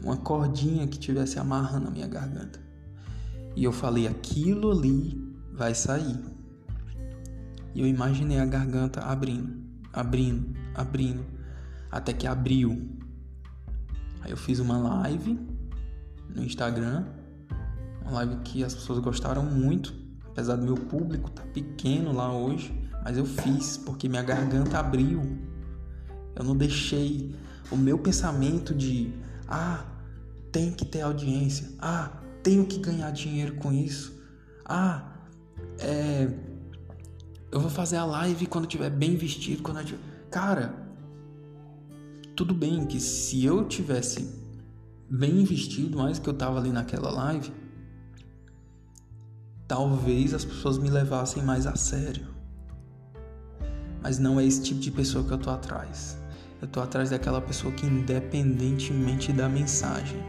uma 0.06 0.16
cordinha 0.16 0.88
que 0.88 0.98
tivesse 0.98 1.38
amarrando 1.40 1.90
a 1.90 1.92
minha 1.92 2.08
garganta. 2.08 2.60
E 3.56 3.64
eu 3.64 3.74
falei: 3.74 4.08
aquilo 4.08 4.72
ali 4.72 5.22
vai 5.52 5.76
sair. 5.76 6.18
E 7.74 7.82
eu 7.82 7.88
imaginei 7.88 8.40
a 8.40 8.46
garganta 8.46 9.02
abrindo, 9.02 9.62
abrindo, 9.92 10.56
abrindo, 10.74 11.26
até 11.92 12.14
que 12.14 12.26
abriu. 12.26 12.90
Aí 14.22 14.32
eu 14.32 14.38
fiz 14.38 14.60
uma 14.60 14.78
live 14.78 15.38
no 16.34 16.42
Instagram, 16.44 17.06
uma 18.02 18.12
live 18.12 18.38
que 18.44 18.64
as 18.64 18.74
pessoas 18.74 19.00
gostaram 19.00 19.44
muito 19.44 20.06
apesar 20.36 20.58
do 20.58 20.64
meu 20.64 20.76
público 20.76 21.32
tá 21.32 21.44
pequeno 21.54 22.12
lá 22.12 22.30
hoje, 22.30 22.78
mas 23.06 23.18
eu 23.18 23.26
fiz 23.26 23.78
porque 23.78 24.10
minha 24.10 24.22
garganta 24.22 24.78
abriu. 24.78 25.22
Eu 26.36 26.44
não 26.44 26.58
deixei 26.58 27.34
o 27.72 27.78
meu 27.78 27.98
pensamento 27.98 28.76
de 28.76 29.14
ah, 29.48 29.86
tem 30.56 30.72
que 30.72 30.86
ter 30.86 31.02
audiência, 31.02 31.68
ah, 31.80 32.14
tenho 32.42 32.66
que 32.66 32.78
ganhar 32.80 33.12
dinheiro 33.12 33.56
com 33.56 33.74
isso, 33.74 34.18
ah, 34.64 35.18
é, 35.80 36.34
eu 37.52 37.60
vou 37.60 37.70
fazer 37.70 37.98
a 37.98 38.06
live 38.06 38.46
quando 38.46 38.64
eu 38.64 38.70
estiver 38.70 38.90
bem 38.90 39.18
vestido, 39.18 39.62
quando 39.62 39.80
eu 39.80 39.86
tiver... 39.86 40.00
cara, 40.32 40.74
tudo 42.38 42.54
bem 42.54 42.86
que 42.86 43.02
se 43.02 43.44
eu 43.44 43.66
tivesse 43.66 44.34
bem 45.10 45.44
vestido, 45.44 45.98
mais 45.98 46.20
que 46.20 46.30
eu 46.30 46.34
tava 46.34 46.58
ali 46.58 46.70
naquela 46.70 47.12
live, 47.12 47.52
talvez 49.68 50.34
as 50.34 50.46
pessoas 50.46 50.78
me 50.78 50.90
levassem 50.90 51.44
mais 51.44 51.68
a 51.68 51.76
sério. 51.76 52.28
Mas 54.02 54.20
não 54.20 54.40
é 54.40 54.46
esse 54.46 54.64
tipo 54.64 54.80
de 54.80 54.90
pessoa 54.90 55.26
que 55.26 55.32
eu 55.32 55.38
tô 55.38 55.50
atrás. 55.50 56.18
Eu 56.62 56.68
tô 56.70 56.80
atrás 56.80 57.10
daquela 57.10 57.42
pessoa 57.42 57.74
que, 57.74 57.86
independentemente 57.86 59.34
da 59.34 59.50
mensagem, 59.50 60.24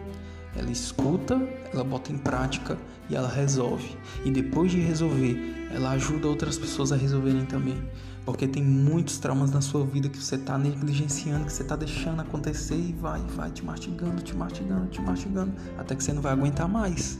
ela 0.56 0.70
escuta, 0.70 1.36
ela 1.72 1.84
bota 1.84 2.12
em 2.12 2.18
prática 2.18 2.78
e 3.08 3.14
ela 3.14 3.28
resolve. 3.28 3.96
E 4.24 4.30
depois 4.30 4.70
de 4.70 4.80
resolver, 4.80 5.68
ela 5.70 5.90
ajuda 5.90 6.26
outras 6.26 6.58
pessoas 6.58 6.92
a 6.92 6.96
resolverem 6.96 7.44
também. 7.44 7.76
Porque 8.24 8.48
tem 8.48 8.62
muitos 8.62 9.18
traumas 9.18 9.52
na 9.52 9.60
sua 9.60 9.84
vida 9.86 10.08
que 10.08 10.18
você 10.18 10.34
está 10.34 10.58
negligenciando, 10.58 11.44
que 11.44 11.52
você 11.52 11.62
está 11.62 11.76
deixando 11.76 12.20
acontecer 12.20 12.74
e 12.74 12.92
vai, 12.92 13.20
vai 13.36 13.50
te 13.50 13.64
mastigando, 13.64 14.20
te 14.20 14.34
mastigando, 14.34 14.86
te 14.88 15.00
mastigando, 15.00 15.52
até 15.78 15.94
que 15.94 16.02
você 16.02 16.12
não 16.12 16.20
vai 16.20 16.32
aguentar 16.32 16.68
mais. 16.68 17.18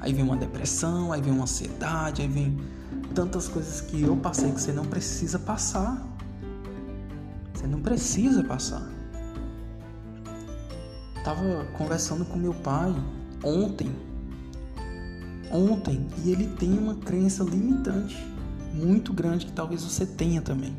Aí 0.00 0.12
vem 0.12 0.24
uma 0.24 0.36
depressão, 0.36 1.12
aí 1.12 1.22
vem 1.22 1.32
uma 1.32 1.44
ansiedade, 1.44 2.22
aí 2.22 2.28
vem 2.28 2.58
tantas 3.14 3.46
coisas 3.46 3.80
que 3.80 4.02
eu 4.02 4.16
passei 4.16 4.50
que 4.50 4.60
você 4.60 4.72
não 4.72 4.84
precisa 4.84 5.38
passar. 5.38 6.04
Você 7.54 7.68
não 7.68 7.80
precisa 7.80 8.42
passar. 8.42 8.91
Tava 11.24 11.64
conversando 11.76 12.24
com 12.24 12.38
meu 12.38 12.54
pai 12.54 12.94
ontem. 13.44 13.90
Ontem, 15.50 16.06
e 16.24 16.32
ele 16.32 16.46
tem 16.56 16.78
uma 16.78 16.94
crença 16.94 17.44
limitante 17.44 18.16
muito 18.72 19.12
grande 19.12 19.46
que 19.46 19.52
talvez 19.52 19.84
você 19.84 20.06
tenha 20.06 20.40
também. 20.40 20.74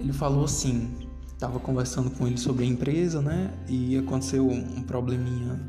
Ele 0.00 0.12
falou 0.12 0.44
assim, 0.44 0.92
tava 1.38 1.60
conversando 1.60 2.10
com 2.10 2.26
ele 2.26 2.36
sobre 2.36 2.64
a 2.64 2.66
empresa, 2.66 3.22
né? 3.22 3.52
E 3.68 3.96
aconteceu 3.96 4.48
um 4.48 4.82
probleminha 4.82 5.60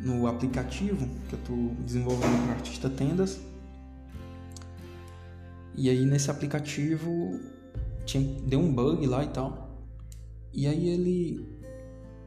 no 0.00 0.26
aplicativo 0.26 1.08
que 1.28 1.34
eu 1.34 1.38
estou 1.38 1.74
desenvolvendo 1.84 2.44
para 2.44 2.54
Artista 2.54 2.90
Tendas. 2.90 3.40
E 5.74 5.88
aí 5.88 6.04
nesse 6.04 6.30
aplicativo 6.30 7.40
tinha, 8.04 8.22
deu 8.42 8.60
um 8.60 8.72
bug 8.72 9.06
lá 9.06 9.24
e 9.24 9.28
tal. 9.28 9.64
E 10.52 10.66
aí 10.66 10.88
ele, 10.88 11.53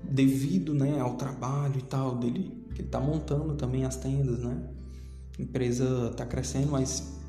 devido 0.10 0.74
né, 0.74 1.00
ao 1.00 1.16
trabalho 1.16 1.78
e 1.78 1.84
tal 1.84 2.18
dele, 2.18 2.66
que 2.74 2.82
ele 2.82 2.90
tá 2.90 3.00
montando 3.00 3.56
também 3.56 3.86
as 3.86 3.96
tendas, 3.96 4.40
né? 4.40 4.70
A 5.38 5.42
empresa 5.42 6.12
tá 6.16 6.26
crescendo, 6.26 6.72
mas 6.72 7.20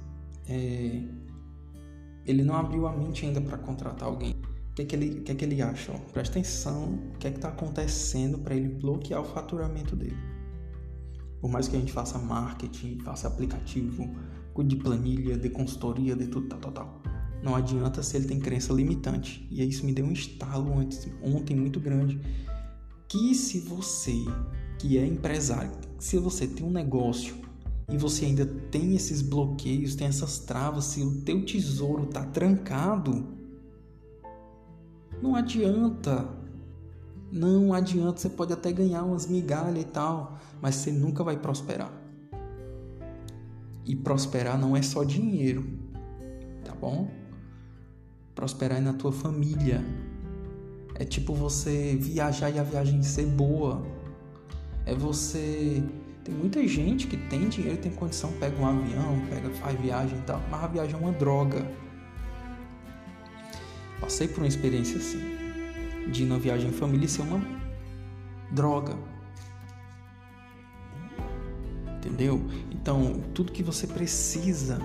é, 0.48 1.02
ele 2.24 2.42
não 2.42 2.56
abriu 2.56 2.86
a 2.86 2.96
mente 2.96 3.26
ainda 3.26 3.40
para 3.40 3.58
contratar 3.58 4.08
alguém. 4.08 4.34
O 4.70 4.74
que, 4.74 4.82
é 4.82 4.84
que, 4.84 4.94
ele, 4.94 5.20
que, 5.20 5.32
é 5.32 5.34
que 5.34 5.44
ele 5.44 5.60
acha? 5.60 5.92
Ó, 5.92 5.98
presta 6.12 6.38
atenção 6.38 6.94
o 7.14 7.18
que 7.18 7.26
é 7.26 7.30
que 7.30 7.38
está 7.38 7.48
acontecendo 7.48 8.38
para 8.38 8.54
ele 8.54 8.68
bloquear 8.68 9.20
o 9.20 9.24
faturamento 9.24 9.96
dele. 9.96 10.16
Por 11.40 11.50
mais 11.50 11.68
que 11.68 11.76
a 11.76 11.80
gente 11.80 11.92
faça 11.92 12.18
marketing, 12.18 12.98
faça 13.00 13.28
aplicativo, 13.28 14.08
cuide 14.52 14.76
de 14.76 14.82
planilha, 14.82 15.36
de 15.36 15.48
consultoria, 15.50 16.14
de 16.16 16.26
tudo, 16.26 16.48
tal, 16.48 16.60
tal, 16.60 16.72
tal. 16.72 17.02
Não 17.42 17.54
adianta 17.54 18.02
se 18.02 18.16
ele 18.16 18.26
tem 18.26 18.40
crença 18.40 18.72
limitante. 18.72 19.46
E 19.50 19.62
isso 19.62 19.86
me 19.86 19.92
deu 19.92 20.04
um 20.04 20.12
estalo 20.12 20.76
antes, 20.78 21.08
ontem 21.22 21.56
muito 21.56 21.78
grande. 21.78 22.20
Que 23.08 23.34
se 23.34 23.60
você, 23.60 24.16
que 24.78 24.98
é 24.98 25.06
empresário, 25.06 25.72
se 25.98 26.18
você 26.18 26.46
tem 26.46 26.66
um 26.66 26.70
negócio 26.70 27.34
e 27.88 27.96
você 27.96 28.26
ainda 28.26 28.44
tem 28.44 28.94
esses 28.94 29.22
bloqueios, 29.22 29.94
tem 29.94 30.06
essas 30.06 30.38
travas, 30.38 30.84
se 30.84 31.02
o 31.02 31.22
teu 31.22 31.44
tesouro 31.44 32.06
tá 32.06 32.24
trancado, 32.24 33.26
não 35.22 35.34
adianta 35.34 36.38
não 37.30 37.74
adianta, 37.74 38.18
você 38.18 38.30
pode 38.30 38.52
até 38.52 38.72
ganhar 38.72 39.04
umas 39.04 39.26
migalhas 39.26 39.82
e 39.82 39.86
tal, 39.86 40.38
mas 40.62 40.76
você 40.76 40.90
nunca 40.90 41.22
vai 41.22 41.36
prosperar. 41.36 41.92
E 43.84 43.94
prosperar 43.94 44.58
não 44.58 44.76
é 44.76 44.80
só 44.80 45.04
dinheiro, 45.04 45.66
tá 46.64 46.74
bom? 46.74 47.10
Prosperar 48.34 48.78
é 48.78 48.80
na 48.80 48.94
tua 48.94 49.12
família. 49.12 49.84
É 50.98 51.04
tipo 51.04 51.34
você 51.34 51.96
viajar 52.00 52.50
e 52.50 52.58
a 52.58 52.62
viagem 52.62 53.02
ser 53.02 53.26
boa. 53.26 53.86
É 54.84 54.94
você. 54.94 55.82
Tem 56.24 56.34
muita 56.34 56.66
gente 56.66 57.06
que 57.06 57.16
tem 57.16 57.48
dinheiro, 57.48 57.78
tem 57.78 57.90
condição, 57.92 58.32
pega 58.32 58.60
um 58.60 58.66
avião, 58.66 59.22
pega, 59.30 59.48
faz 59.50 59.80
viagem 59.80 60.18
e 60.18 60.22
tal, 60.22 60.42
mas 60.50 60.64
a 60.64 60.66
viagem 60.66 60.94
é 60.94 60.98
uma 60.98 61.12
droga. 61.12 61.66
Passei 64.00 64.28
por 64.28 64.38
uma 64.38 64.46
experiência 64.46 64.98
assim 64.98 65.38
de 66.10 66.24
ir 66.24 66.26
na 66.26 66.38
viagem 66.38 66.70
em 66.70 66.72
família 66.72 67.06
ser 67.08 67.22
uma 67.22 67.40
droga. 68.50 68.96
Entendeu? 71.96 72.42
Então, 72.70 73.20
tudo 73.34 73.52
que 73.52 73.62
você 73.62 73.86
precisa, 73.86 74.78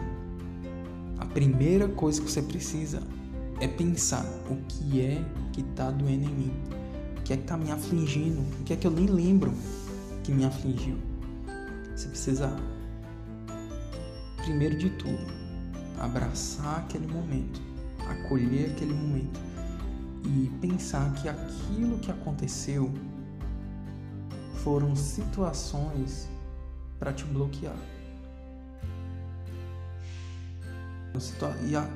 a 1.17 1.25
primeira 1.25 1.87
coisa 1.87 2.21
que 2.21 2.29
você 2.29 2.41
precisa 2.41 3.01
é 3.63 3.67
pensar 3.67 4.25
o 4.49 4.57
que 4.67 4.99
é 4.99 5.23
que 5.53 5.61
está 5.61 5.89
doendo 5.89 6.25
em 6.25 6.33
mim, 6.33 6.53
o 7.17 7.21
que 7.21 7.31
é 7.31 7.37
que 7.37 7.43
está 7.43 7.55
me 7.55 7.71
afligindo, 7.71 8.41
o 8.59 8.63
que 8.65 8.73
é 8.73 8.75
que 8.75 8.85
eu 8.85 8.91
nem 8.91 9.05
lembro 9.05 9.53
que 10.21 10.33
me 10.33 10.43
afligiu. 10.43 10.97
Você 11.95 12.09
precisa, 12.09 12.53
primeiro 14.43 14.77
de 14.77 14.89
tudo, 14.89 15.25
abraçar 15.97 16.79
aquele 16.79 17.07
momento, 17.07 17.61
acolher 17.99 18.71
aquele 18.71 18.93
momento 18.93 19.39
e 20.25 20.51
pensar 20.59 21.13
que 21.13 21.29
aquilo 21.29 21.99
que 21.99 22.11
aconteceu 22.11 22.91
foram 24.55 24.93
situações 24.93 26.27
para 26.99 27.13
te 27.13 27.23
bloquear. 27.23 27.77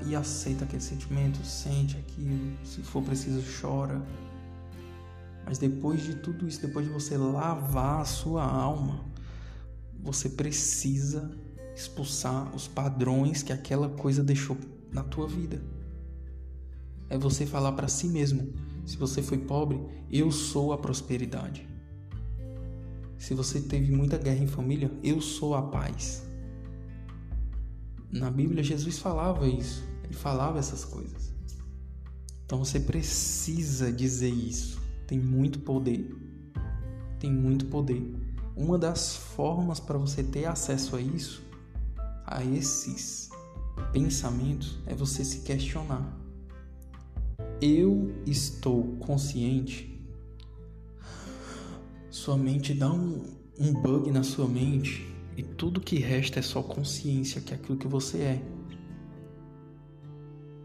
E, 0.05 0.15
aceita 0.15 0.65
aquele 0.65 0.81
sentimento, 0.81 1.43
sente 1.43 1.97
aquilo, 1.97 2.55
se 2.63 2.81
for 2.81 3.01
preciso, 3.01 3.41
chora. 3.59 4.01
Mas 5.43 5.57
depois 5.57 6.03
de 6.03 6.15
tudo 6.15 6.47
isso, 6.47 6.61
depois 6.61 6.85
de 6.85 6.91
você 6.91 7.17
lavar 7.17 8.01
a 8.01 8.05
sua 8.05 8.43
alma, 8.43 9.05
você 10.03 10.29
precisa 10.29 11.31
expulsar 11.75 12.53
os 12.55 12.67
padrões 12.67 13.41
que 13.41 13.53
aquela 13.53 13.89
coisa 13.89 14.23
deixou 14.23 14.57
na 14.91 15.03
tua 15.03 15.27
vida. 15.27 15.61
É 17.09 17.17
você 17.17 17.45
falar 17.45 17.71
para 17.71 17.87
si 17.87 18.07
mesmo: 18.07 18.53
se 18.85 18.97
você 18.97 19.23
foi 19.23 19.37
pobre, 19.37 19.79
eu 20.11 20.31
sou 20.31 20.73
a 20.73 20.77
prosperidade. 20.77 21.67
Se 23.17 23.33
você 23.33 23.61
teve 23.61 23.91
muita 23.91 24.17
guerra 24.17 24.43
em 24.43 24.47
família, 24.47 24.91
eu 25.01 25.21
sou 25.21 25.55
a 25.55 25.61
paz. 25.61 26.26
Na 28.11 28.31
Bíblia, 28.31 28.63
Jesus 28.63 28.99
falava 28.99 29.47
isso, 29.47 29.83
ele 30.03 30.13
falava 30.13 30.59
essas 30.59 30.85
coisas. 30.85 31.33
Então 32.45 32.59
você 32.59 32.79
precisa 32.79 33.91
dizer 33.91 34.29
isso. 34.29 34.79
Tem 35.05 35.19
muito 35.19 35.59
poder. 35.59 36.15
Tem 37.19 37.31
muito 37.31 37.65
poder. 37.65 38.15
Uma 38.55 38.77
das 38.77 39.15
formas 39.15 39.79
para 39.79 39.97
você 39.97 40.23
ter 40.23 40.45
acesso 40.45 40.95
a 40.95 41.01
isso, 41.01 41.43
a 42.25 42.43
esses 42.43 43.29
pensamentos, 43.91 44.77
é 44.85 44.95
você 44.95 45.25
se 45.25 45.41
questionar. 45.41 46.17
Eu 47.61 48.15
estou 48.25 48.95
consciente? 48.97 50.01
Sua 52.09 52.37
mente 52.37 52.73
dá 52.73 52.91
um, 52.91 53.23
um 53.59 53.73
bug 53.73 54.09
na 54.09 54.23
sua 54.23 54.47
mente 54.47 55.16
e 55.37 55.43
tudo 55.43 55.79
que 55.79 55.99
resta 55.99 56.39
é 56.39 56.41
só 56.41 56.63
consciência, 56.63 57.39
que 57.39 57.53
é 57.53 57.57
aquilo 57.57 57.77
que 57.77 57.87
você 57.87 58.17
é. 58.17 58.41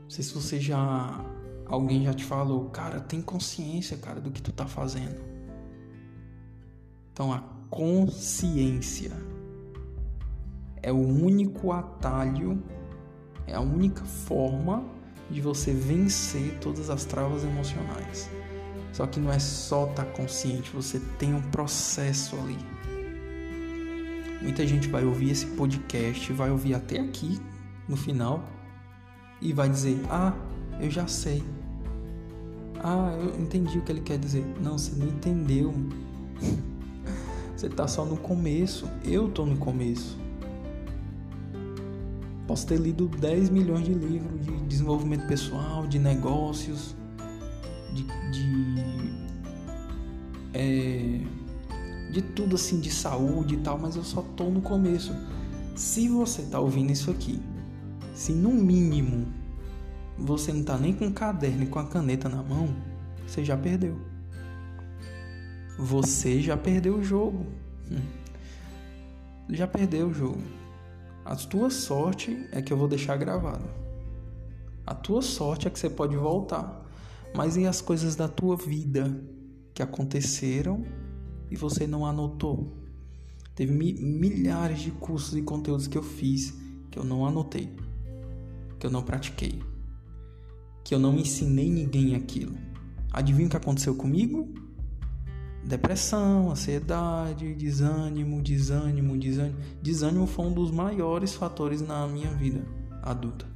Não 0.02 0.08
sei 0.08 0.24
se 0.24 0.32
você 0.32 0.58
já. 0.58 1.22
Alguém 1.66 2.04
já 2.04 2.14
te 2.14 2.24
falou, 2.24 2.70
cara, 2.70 2.98
tem 2.98 3.20
consciência, 3.20 3.98
cara, 3.98 4.18
do 4.18 4.30
que 4.30 4.40
tu 4.40 4.50
tá 4.50 4.66
fazendo. 4.66 5.20
Então 7.12 7.30
a 7.32 7.40
consciência 7.68 9.12
é 10.82 10.90
o 10.90 10.96
único 10.96 11.70
atalho, 11.70 12.62
é 13.46 13.54
a 13.54 13.60
única 13.60 14.04
forma 14.04 14.84
de 15.30 15.42
você 15.42 15.72
vencer 15.72 16.58
todas 16.60 16.88
as 16.88 17.04
travas 17.04 17.44
emocionais. 17.44 18.30
Só 18.92 19.06
que 19.06 19.20
não 19.20 19.30
é 19.30 19.38
só 19.38 19.84
estar 19.90 20.04
tá 20.04 20.12
consciente, 20.12 20.70
você 20.70 20.98
tem 21.18 21.34
um 21.34 21.42
processo 21.42 22.36
ali. 22.36 22.81
Muita 24.42 24.66
gente 24.66 24.88
vai 24.88 25.04
ouvir 25.04 25.30
esse 25.30 25.46
podcast, 25.46 26.32
vai 26.32 26.50
ouvir 26.50 26.74
até 26.74 26.98
aqui 26.98 27.40
no 27.88 27.96
final 27.96 28.44
e 29.40 29.52
vai 29.52 29.68
dizer: 29.68 30.00
Ah, 30.10 30.34
eu 30.80 30.90
já 30.90 31.06
sei. 31.06 31.42
Ah, 32.82 33.16
eu 33.20 33.40
entendi 33.40 33.78
o 33.78 33.82
que 33.82 33.92
ele 33.92 34.00
quer 34.00 34.18
dizer. 34.18 34.44
Não, 34.60 34.76
você 34.76 34.96
não 34.96 35.06
entendeu. 35.06 35.72
você 37.56 37.68
tá 37.68 37.86
só 37.86 38.04
no 38.04 38.16
começo. 38.16 38.88
Eu 39.04 39.28
tô 39.28 39.46
no 39.46 39.56
começo. 39.56 40.18
Posso 42.46 42.66
ter 42.66 42.80
lido 42.80 43.06
10 43.06 43.50
milhões 43.50 43.84
de 43.84 43.94
livros 43.94 44.44
de 44.44 44.50
desenvolvimento 44.66 45.26
pessoal, 45.28 45.86
de 45.86 46.00
negócios, 46.00 46.96
de, 47.94 48.02
de 48.32 49.22
é, 50.52 51.20
de 52.12 52.20
tudo 52.20 52.56
assim, 52.56 52.78
de 52.78 52.90
saúde 52.90 53.54
e 53.54 53.58
tal, 53.58 53.78
mas 53.78 53.96
eu 53.96 54.04
só 54.04 54.20
tô 54.36 54.44
no 54.44 54.60
começo. 54.60 55.16
Se 55.74 56.08
você 56.08 56.42
tá 56.42 56.60
ouvindo 56.60 56.92
isso 56.92 57.10
aqui, 57.10 57.40
se 58.14 58.32
no 58.32 58.52
mínimo 58.52 59.26
você 60.18 60.52
não 60.52 60.62
tá 60.62 60.76
nem 60.76 60.92
com 60.92 61.06
o 61.06 61.12
caderno 61.12 61.64
e 61.64 61.66
com 61.66 61.78
a 61.78 61.86
caneta 61.86 62.28
na 62.28 62.42
mão, 62.42 62.68
você 63.26 63.42
já 63.42 63.56
perdeu. 63.56 63.98
Você 65.78 66.42
já 66.42 66.54
perdeu 66.54 66.96
o 66.96 67.02
jogo. 67.02 67.46
Hum. 67.90 68.02
Já 69.48 69.66
perdeu 69.66 70.08
o 70.08 70.14
jogo. 70.14 70.42
A 71.24 71.34
tua 71.34 71.70
sorte 71.70 72.46
é 72.52 72.60
que 72.60 72.72
eu 72.72 72.76
vou 72.76 72.88
deixar 72.88 73.16
gravado. 73.16 73.64
A 74.86 74.94
tua 74.94 75.22
sorte 75.22 75.66
é 75.66 75.70
que 75.70 75.78
você 75.78 75.88
pode 75.88 76.14
voltar. 76.14 76.84
Mas 77.34 77.56
e 77.56 77.66
as 77.66 77.80
coisas 77.80 78.14
da 78.14 78.28
tua 78.28 78.54
vida 78.54 79.18
que 79.72 79.82
aconteceram 79.82 80.84
e 81.52 81.56
você 81.56 81.86
não 81.86 82.06
anotou. 82.06 82.72
Teve 83.54 83.72
milhares 83.72 84.80
de 84.80 84.90
cursos 84.90 85.36
e 85.36 85.42
conteúdos 85.42 85.86
que 85.86 85.98
eu 85.98 86.02
fiz 86.02 86.60
que 86.92 86.98
eu 86.98 87.04
não 87.04 87.26
anotei, 87.26 87.74
que 88.78 88.86
eu 88.86 88.90
não 88.90 89.02
pratiquei, 89.02 89.62
que 90.84 90.94
eu 90.94 90.98
não 90.98 91.16
ensinei 91.16 91.70
ninguém 91.70 92.14
aquilo. 92.14 92.54
Adivinha 93.10 93.46
o 93.46 93.50
que 93.50 93.56
aconteceu 93.56 93.94
comigo? 93.94 94.52
Depressão, 95.64 96.50
ansiedade, 96.50 97.54
desânimo, 97.54 98.42
desânimo, 98.42 99.16
desânimo. 99.16 99.56
Desânimo 99.80 100.26
foi 100.26 100.46
um 100.46 100.52
dos 100.52 100.70
maiores 100.70 101.34
fatores 101.34 101.80
na 101.80 102.06
minha 102.06 102.30
vida 102.32 102.62
adulta. 103.02 103.46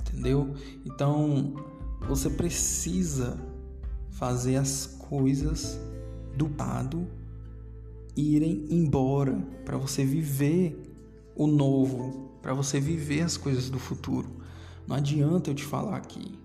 Entendeu? 0.00 0.54
Então, 0.84 1.54
você 2.06 2.30
precisa 2.30 3.36
fazer 4.10 4.56
as 4.56 4.86
coisas 4.86 5.80
do 6.36 6.50
lado 6.56 7.06
irem 8.16 8.66
embora, 8.70 9.36
para 9.64 9.78
você 9.78 10.04
viver 10.04 10.78
o 11.34 11.46
novo, 11.46 12.30
para 12.42 12.52
você 12.52 12.80
viver 12.80 13.22
as 13.22 13.36
coisas 13.36 13.70
do 13.70 13.78
futuro. 13.78 14.28
Não 14.86 14.96
adianta 14.96 15.50
eu 15.50 15.54
te 15.54 15.64
falar 15.64 15.96
aqui 15.96 16.38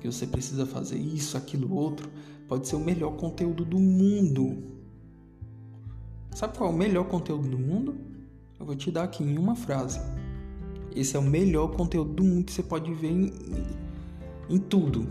que 0.00 0.10
você 0.10 0.26
precisa 0.26 0.66
fazer 0.66 0.98
isso, 0.98 1.36
aquilo, 1.36 1.72
outro. 1.72 2.10
Pode 2.48 2.66
ser 2.66 2.74
o 2.74 2.80
melhor 2.80 3.12
conteúdo 3.12 3.64
do 3.64 3.78
mundo. 3.78 4.64
Sabe 6.34 6.58
qual 6.58 6.70
é 6.70 6.72
o 6.72 6.76
melhor 6.76 7.04
conteúdo 7.04 7.48
do 7.48 7.58
mundo? 7.58 7.94
Eu 8.58 8.66
vou 8.66 8.74
te 8.74 8.90
dar 8.90 9.04
aqui 9.04 9.22
em 9.22 9.38
uma 9.38 9.54
frase. 9.54 10.00
Esse 10.94 11.16
é 11.16 11.20
o 11.20 11.22
melhor 11.22 11.68
conteúdo 11.68 12.12
do 12.14 12.24
mundo 12.24 12.44
que 12.44 12.52
você 12.52 12.62
pode 12.62 12.92
ver 12.92 13.10
em, 13.10 13.32
em 14.50 14.58
tudo 14.58 15.06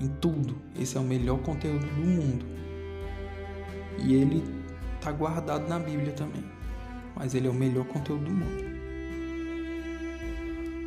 em 0.00 0.08
tudo. 0.08 0.56
Esse 0.78 0.96
é 0.96 1.00
o 1.00 1.04
melhor 1.04 1.38
conteúdo 1.40 1.86
do 1.86 2.00
mundo. 2.00 2.46
E 3.98 4.14
ele 4.14 4.42
está 4.96 5.12
guardado 5.12 5.68
na 5.68 5.78
Bíblia 5.78 6.12
também. 6.12 6.44
Mas 7.14 7.34
ele 7.34 7.46
é 7.46 7.50
o 7.50 7.54
melhor 7.54 7.84
conteúdo 7.84 8.24
do 8.24 8.30
mundo. 8.30 8.70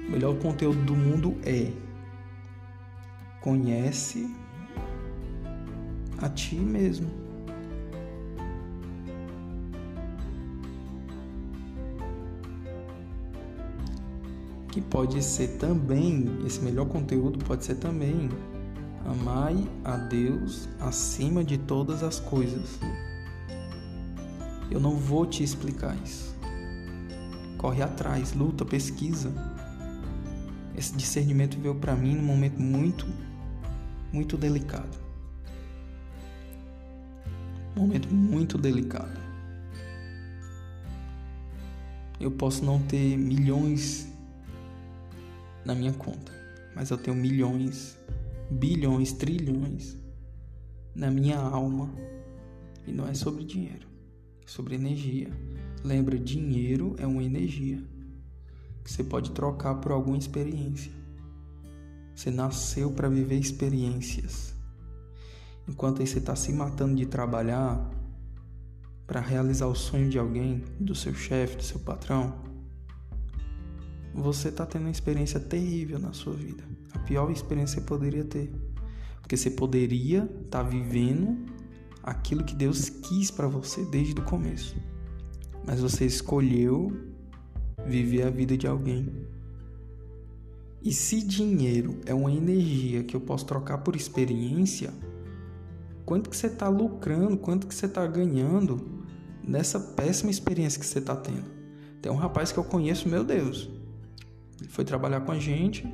O 0.08 0.12
melhor 0.12 0.36
conteúdo 0.40 0.82
do 0.84 0.96
mundo 0.96 1.38
é 1.46 1.72
conhece 3.42 4.34
a 6.18 6.30
ti 6.30 6.56
mesmo. 6.56 7.10
Que 14.70 14.82
pode 14.82 15.22
ser 15.22 15.60
também, 15.60 16.40
esse 16.48 16.60
melhor 16.62 16.88
conteúdo 16.88 17.38
pode 17.46 17.64
ser 17.64 17.76
também 17.76 18.28
Amai 19.06 19.70
a 19.84 19.98
Deus 19.98 20.70
acima 20.80 21.44
de 21.44 21.58
todas 21.58 22.04
as 22.04 22.20
coisas. 22.20 22.80
Eu 24.72 24.80
não 24.80 24.96
vou 24.96 25.26
te 25.26 25.44
explicar 25.44 25.96
isso. 26.04 26.34
Corre 27.58 27.82
atrás, 27.82 28.34
luta, 28.34 28.66
pesquisa. 28.66 29.32
Esse 30.76 30.96
discernimento 30.96 31.60
veio 31.60 31.76
para 31.76 31.96
mim 31.96 32.16
num 32.16 32.24
momento 32.24 32.60
muito, 32.60 33.06
muito 34.12 34.38
delicado. 34.38 34.98
Um 37.76 37.82
momento 37.82 38.08
muito 38.14 38.58
delicado. 38.58 39.20
Eu 42.20 42.32
posso 42.32 42.64
não 42.64 42.80
ter 42.80 43.18
milhões 43.18 44.08
na 45.66 45.76
minha 45.76 45.94
conta, 45.94 46.32
mas 46.74 46.90
eu 46.90 46.98
tenho 46.98 47.16
milhões 47.18 47.98
bilhões, 48.50 49.14
trilhões 49.14 49.98
na 50.96 51.10
minha 51.10 51.38
alma. 51.38 51.94
E 52.86 52.92
não 52.92 53.08
é 53.08 53.14
sobre 53.14 53.44
dinheiro, 53.44 53.88
é 54.46 54.48
sobre 54.48 54.76
energia. 54.76 55.30
Lembra, 55.84 56.18
dinheiro 56.18 56.96
é 56.98 57.08
uma 57.08 57.24
energia 57.24 57.82
que 58.84 58.92
você 58.92 59.04
pode 59.04 59.32
trocar 59.32 59.76
por 59.76 59.92
alguma 59.92 60.18
experiência. 60.18 60.92
Você 62.14 62.30
nasceu 62.30 62.92
para 62.92 63.10
viver 63.10 63.40
experiências. 63.40 64.54
Enquanto 65.68 66.02
aí 66.02 66.08
você 66.08 66.20
está 66.20 66.36
se 66.36 66.52
matando 66.52 66.96
de 66.96 67.06
trabalhar 67.06 67.90
para 69.08 69.22
realizar 69.22 69.68
o 69.68 69.76
sonho 69.76 70.10
de 70.10 70.20
alguém, 70.20 70.64
do 70.80 70.94
seu 70.94 71.14
chefe, 71.14 71.58
do 71.58 71.64
seu 71.64 71.80
patrão, 71.80 72.53
você 74.14 74.50
está 74.50 74.66
tendo 74.66 74.84
uma 74.84 74.92
experiência 74.92 75.40
terrível 75.40 75.98
na 75.98 76.14
sua 76.14 76.34
vida. 76.34 76.64
A 76.94 77.00
pior 77.00 77.32
experiência 77.32 77.76
que 77.76 77.82
você 77.82 77.88
poderia 77.88 78.24
ter. 78.24 78.52
Porque 79.22 79.36
você 79.36 79.50
poderia 79.50 80.24
estar 80.46 80.64
tá 80.64 80.70
vivendo 80.70 81.46
aquilo 82.04 82.44
que 82.44 82.54
Deus 82.54 82.90
quis 82.90 83.32
para 83.32 83.48
você 83.48 83.84
desde 83.86 84.20
o 84.20 84.24
começo. 84.24 84.76
Mas 85.66 85.80
você 85.80 86.06
escolheu 86.06 86.92
viver 87.86 88.24
a 88.24 88.30
vida 88.30 88.58
de 88.58 88.68
alguém. 88.68 89.10
E 90.84 90.92
se 90.92 91.22
dinheiro 91.22 92.02
é 92.06 92.14
uma 92.14 92.32
energia 92.32 93.04
que 93.04 93.16
eu 93.16 93.22
posso 93.22 93.46
trocar 93.46 93.80
por 93.80 93.96
experiência, 93.96 94.94
quanto 96.06 96.30
que 96.30 96.36
você 96.36 96.48
está 96.48 96.68
lucrando, 96.68 97.38
quanto 97.38 97.68
que 97.68 97.74
você 97.74 97.86
está 97.86 98.06
ganhando 98.06 99.02
nessa 99.42 99.80
péssima 99.80 100.30
experiência 100.30 100.80
que 100.80 100.86
você 100.86 101.00
está 101.00 101.16
tendo? 101.16 101.46
Tem 102.02 102.12
um 102.12 102.18
rapaz 102.18 102.52
que 102.52 102.60
eu 102.60 102.66
conheço, 102.66 103.08
meu 103.08 103.24
Deus, 103.24 103.70
ele 104.64 104.70
foi 104.70 104.86
trabalhar 104.86 105.22
com 105.22 105.32
a 105.32 105.40
gente 105.40 105.86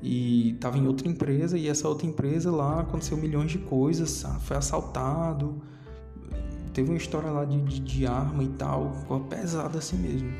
e 0.00 0.52
estava 0.52 0.78
em 0.78 0.86
outra 0.86 1.08
empresa 1.08 1.58
e 1.58 1.68
essa 1.68 1.88
outra 1.88 2.06
empresa 2.06 2.50
lá 2.50 2.80
aconteceu 2.80 3.16
milhões 3.16 3.50
de 3.50 3.58
coisas, 3.58 4.24
foi 4.40 4.56
assaltado, 4.56 5.60
teve 6.72 6.88
uma 6.88 6.96
história 6.96 7.30
lá 7.30 7.44
de, 7.44 7.60
de, 7.62 7.80
de 7.80 8.06
arma 8.06 8.44
e 8.44 8.48
tal, 8.50 8.94
ficou 8.94 9.20
pesada 9.20 9.78
assim 9.78 9.96
mesmo. 9.96 10.32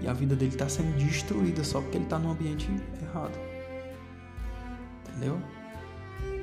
E 0.00 0.06
a 0.06 0.12
vida 0.12 0.36
dele 0.36 0.52
está 0.52 0.68
sendo 0.68 0.96
destruída 0.96 1.64
só 1.64 1.80
porque 1.80 1.96
ele 1.96 2.04
está 2.04 2.18
no 2.18 2.30
ambiente 2.30 2.68
errado. 3.02 3.38
Entendeu? 5.08 5.38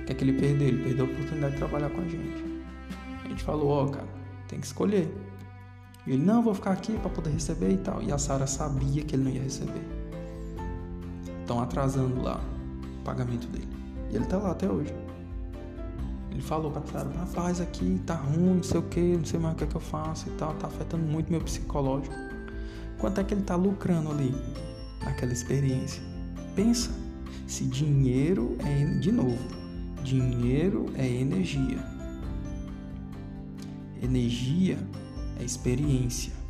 O 0.02 0.06
que 0.06 0.12
é 0.12 0.16
que 0.16 0.24
ele 0.24 0.34
perdeu? 0.34 0.68
Ele 0.68 0.84
perdeu 0.84 1.06
a 1.06 1.10
oportunidade 1.10 1.54
de 1.54 1.58
trabalhar 1.60 1.90
com 1.90 2.02
a 2.02 2.06
gente. 2.06 2.44
A 3.24 3.28
gente 3.30 3.44
falou, 3.44 3.70
ó, 3.70 3.86
oh, 3.86 3.90
cara, 3.90 4.08
tem 4.48 4.60
que 4.60 4.66
escolher. 4.66 5.14
E 6.08 6.12
ele, 6.14 6.24
não, 6.24 6.42
vou 6.42 6.54
ficar 6.54 6.72
aqui 6.72 6.94
para 6.94 7.10
poder 7.10 7.30
receber 7.30 7.72
e 7.72 7.78
tal. 7.78 8.02
E 8.02 8.12
a 8.12 8.18
Sara 8.18 8.48
sabia 8.48 9.04
que 9.04 9.16
ele 9.16 9.24
não 9.24 9.32
ia 9.32 9.44
receber. 9.44 10.01
Estão 11.42 11.60
atrasando 11.60 12.22
lá 12.22 12.40
o 13.02 13.04
pagamento 13.04 13.48
dele. 13.48 13.68
E 14.10 14.16
ele 14.16 14.26
tá 14.26 14.38
lá 14.38 14.52
até 14.52 14.70
hoje. 14.70 14.94
Ele 16.32 16.42
falou 16.42 16.72
pra 16.72 16.82
Sara, 16.84 17.10
rapaz, 17.18 17.60
aqui 17.60 18.02
tá 18.06 18.16
ruim, 18.16 18.56
não 18.56 18.64
sei 18.64 18.80
o 18.80 18.84
que, 18.84 19.18
não 19.18 19.26
sei 19.26 19.40
mais 19.40 19.54
o 19.54 19.58
que 19.58 19.64
é 19.66 19.68
que 19.68 19.76
eu 19.76 19.82
faço 19.82 20.30
e 20.30 20.32
tal, 20.34 20.54
tá 20.56 20.68
afetando 20.68 21.04
muito 21.04 21.30
meu 21.30 21.42
psicológico. 21.42 22.16
Quanto 22.98 23.20
é 23.20 23.24
que 23.24 23.34
ele 23.34 23.42
está 23.42 23.56
lucrando 23.56 24.12
ali 24.12 24.34
naquela 25.04 25.34
experiência? 25.34 26.02
Pensa, 26.56 26.92
se 27.48 27.66
dinheiro 27.66 28.56
é 28.60 28.86
de 29.00 29.12
novo, 29.12 29.38
dinheiro 30.04 30.86
é 30.96 31.06
energia. 31.06 31.84
Energia 34.02 34.78
é 35.40 35.44
experiência. 35.44 36.41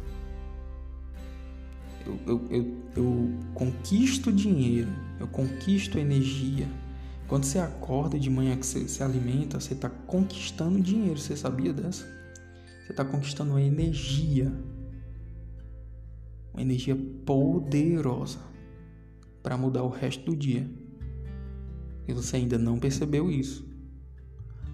Eu, 2.06 2.20
eu, 2.26 2.48
eu, 2.50 2.78
eu 2.96 3.30
conquisto 3.54 4.32
dinheiro, 4.32 4.90
eu 5.20 5.28
conquisto 5.28 5.98
energia. 5.98 6.68
Quando 7.28 7.46
você 7.46 7.60
acorda 7.60 8.20
de 8.20 8.30
manhã 8.30 8.58
que 8.58 8.66
você 8.66 8.88
se 8.88 9.02
alimenta, 9.02 9.60
você 9.60 9.74
está 9.74 9.90
conquistando 9.90 10.82
dinheiro. 10.82 11.18
Você 11.18 11.36
sabia 11.36 11.72
dessa? 11.72 12.04
Você 12.84 12.92
está 12.92 13.06
conquistando 13.06 13.58
energia 13.58 14.52
uma 16.54 16.62
energia 16.62 16.96
poderosa 17.26 18.40
para 19.42 19.58
mudar 19.58 19.84
o 19.84 19.90
resto 19.90 20.26
do 20.26 20.36
dia. 20.36 20.70
E 22.08 22.14
você 22.14 22.38
ainda 22.38 22.58
não 22.58 22.80
percebeu 22.80 23.32
isso. 23.32 23.66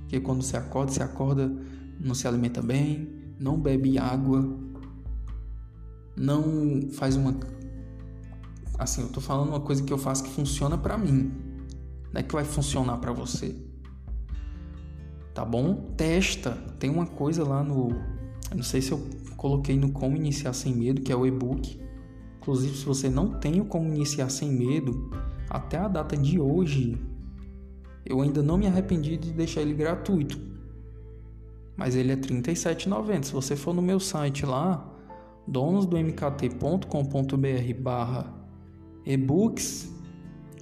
Porque 0.02 0.20
quando 0.20 0.42
você 0.42 0.58
acorda, 0.58 0.92
você 0.92 1.04
acorda, 1.04 1.52
não 2.00 2.16
se 2.16 2.28
alimenta 2.28 2.62
bem, 2.62 3.08
não 3.40 3.60
bebe 3.60 3.98
água, 3.98 4.58
não 6.18 6.90
faz 6.92 7.16
uma 7.16 7.38
assim, 8.78 9.02
eu 9.02 9.10
tô 9.10 9.22
falando 9.22 9.50
uma 9.50 9.62
coisa 9.62 9.84
que 9.84 9.92
eu 9.94 9.98
faço 9.98 10.24
que 10.24 10.30
funciona 10.30 10.78
para 10.78 10.98
mim. 10.98 11.32
Não 12.12 12.20
é 12.20 12.24
que 12.24 12.34
vai 12.34 12.44
funcionar 12.44 12.98
para 12.98 13.12
você. 13.12 13.56
Tá 15.34 15.46
bom? 15.46 15.94
Testa. 15.96 16.52
Tem 16.80 16.90
uma 16.90 17.06
coisa 17.06 17.44
lá 17.44 17.64
no 17.64 17.90
eu 18.50 18.56
não 18.56 18.64
sei 18.64 18.82
se 18.82 18.92
eu 18.92 19.06
coloquei 19.36 19.78
no 19.78 19.92
Como 19.92 20.16
Iniciar 20.16 20.54
Sem 20.54 20.74
Medo, 20.74 21.02
que 21.02 21.12
é 21.12 21.16
o 21.16 21.26
e-book. 21.26 21.80
Inclusive, 22.38 22.78
se 22.78 22.86
você 22.86 23.10
não 23.10 23.40
tem 23.40 23.60
o 23.60 23.66
Como 23.66 23.94
Iniciar 23.94 24.30
Sem 24.30 24.50
Medo, 24.50 25.12
até 25.50 25.78
a 25.78 25.88
data 25.88 26.16
de 26.16 26.40
hoje, 26.40 26.98
eu 28.06 28.22
ainda 28.22 28.42
não 28.42 28.58
me 28.58 28.68
arrependi 28.68 29.18
de 29.18 29.34
deixar 29.34 29.62
ele 29.62 29.74
gratuito. 29.74 30.40
Mas 31.76 31.96
ele 31.96 32.12
é 32.12 32.16
R$ 32.16 32.22
37,90. 32.22 33.24
Se 33.24 33.34
você 33.34 33.56
for 33.56 33.74
no 33.74 33.82
meu 33.82 34.00
site 34.00 34.46
lá, 34.46 34.97
donosdomkt.com.br 35.48 37.74
barra 37.80 38.34
e-books, 39.06 39.90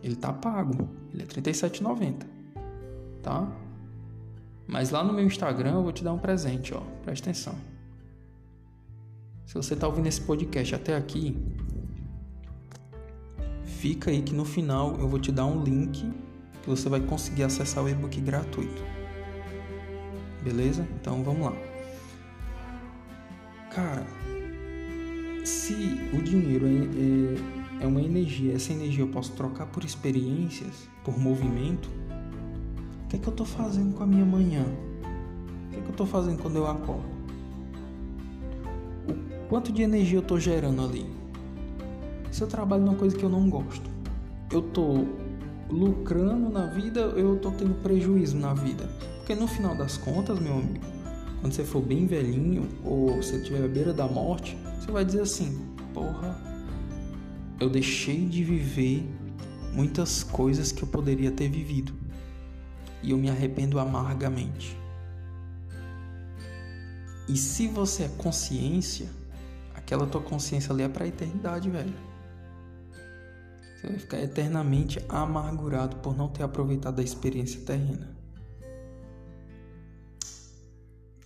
ele 0.04 0.16
tá 0.16 0.32
pago. 0.32 0.88
Ele 1.12 1.24
é 1.24 1.26
R$ 1.26 1.42
37,90. 1.42 2.28
Tá? 3.24 3.52
Mas 4.68 4.92
lá 4.92 5.04
no 5.04 5.14
meu 5.14 5.26
Instagram 5.26 5.74
eu 5.74 5.84
vou 5.84 5.92
te 5.92 6.04
dar 6.04 6.14
um 6.14 6.20
presente, 6.20 6.74
ó. 6.74 6.82
Presta 7.04 7.30
atenção. 7.30 7.56
Se 9.46 9.56
você 9.56 9.74
está 9.74 9.88
ouvindo 9.88 10.08
esse 10.08 10.22
podcast 10.22 10.76
até 10.76 10.96
aqui, 10.96 11.38
fica 13.64 14.12
aí 14.12 14.22
que 14.22 14.34
no 14.34 14.46
final 14.46 14.96
eu 15.00 15.08
vou 15.08 15.20
te 15.20 15.32
dar 15.32 15.46
um 15.46 15.64
link 15.64 16.12
que 16.62 16.70
você 16.70 16.90
vai 16.90 17.00
conseguir 17.00 17.44
acessar 17.44 17.84
o 17.84 17.90
e-book 17.90 18.20
gratuito. 18.22 18.84
Beleza? 20.44 20.88
Então 21.00 21.24
vamos 21.24 21.46
lá. 21.46 21.54
Cara, 23.72 24.06
se 25.46 26.10
o 26.12 26.22
dinheiro 26.22 26.66
é, 26.66 27.82
é, 27.82 27.84
é 27.84 27.88
uma 27.88 28.02
energia, 28.02 28.56
essa 28.56 28.74
energia 28.74 29.04
eu 29.04 29.08
posso 29.08 29.32
trocar 29.34 29.68
por 29.68 29.84
experiências, 29.84 30.90
por 31.04 31.18
movimento, 31.18 31.90
o 33.06 33.08
que 33.08 33.16
é 33.16 33.20
que 33.20 33.28
eu 33.28 33.32
estou 33.32 33.46
fazendo 33.46 33.96
com 33.96 34.04
a 34.04 34.08
minha 34.08 34.26
manhã? 34.26 34.66
O 35.68 35.70
que 35.70 35.78
é 35.78 35.82
que 35.82 35.88
eu 35.88 35.92
estou 35.92 36.08
fazendo 36.08 36.42
quando 36.42 36.56
eu 36.56 36.68
acordo? 36.68 37.16
Quanto 39.48 39.72
de 39.72 39.84
energia 39.84 40.18
eu 40.18 40.24
estou 40.24 40.40
gerando 40.40 40.84
ali? 40.84 41.06
Se 42.32 42.42
eu 42.42 42.48
trabalho 42.48 42.84
numa 42.84 42.96
coisa 42.96 43.16
que 43.16 43.24
eu 43.24 43.30
não 43.30 43.48
gosto, 43.48 43.90
eu 44.52 44.60
estou 44.60 45.08
lucrando 45.70 46.50
na 46.50 46.68
vida 46.68 47.00
eu 47.02 47.36
estou 47.36 47.52
tendo 47.52 47.76
prejuízo 47.82 48.36
na 48.38 48.54
vida? 48.54 48.90
Porque 49.18 49.36
no 49.36 49.48
final 49.48 49.76
das 49.76 49.98
contas, 49.98 50.40
meu 50.40 50.54
amigo, 50.54 50.95
quando 51.46 51.54
você 51.54 51.64
for 51.64 51.80
bem 51.82 52.08
velhinho 52.08 52.68
ou 52.84 53.18
você 53.18 53.36
estiver 53.36 53.64
à 53.64 53.68
beira 53.68 53.94
da 53.94 54.08
morte, 54.08 54.58
você 54.80 54.92
vai 54.92 55.06
dizer 55.06 55.22
assim: 55.22 55.76
porra, 55.94 56.36
eu 57.60 57.70
deixei 57.70 58.26
de 58.26 58.44
viver 58.44 59.08
muitas 59.72 60.24
coisas 60.24 60.72
que 60.72 60.82
eu 60.82 60.88
poderia 60.88 61.30
ter 61.30 61.48
vivido 61.48 61.94
e 63.04 63.12
eu 63.12 63.18
me 63.20 63.30
arrependo 63.30 63.78
amargamente. 63.78 64.76
E 67.30 67.38
se 67.38 67.68
você 67.68 68.06
é 68.06 68.10
consciência, 68.18 69.08
aquela 69.76 70.08
tua 70.08 70.22
consciência 70.22 70.74
ali 70.74 70.82
é 70.82 70.90
para 70.90 71.06
a 71.06 71.08
eternidade, 71.08 71.70
velho. 71.70 71.94
Você 73.76 73.88
vai 73.88 74.00
ficar 74.00 74.20
eternamente 74.20 75.00
amargurado 75.08 75.98
por 75.98 76.18
não 76.18 76.28
ter 76.28 76.42
aproveitado 76.42 77.02
a 77.02 77.04
experiência 77.04 77.62
terrena. 77.62 78.15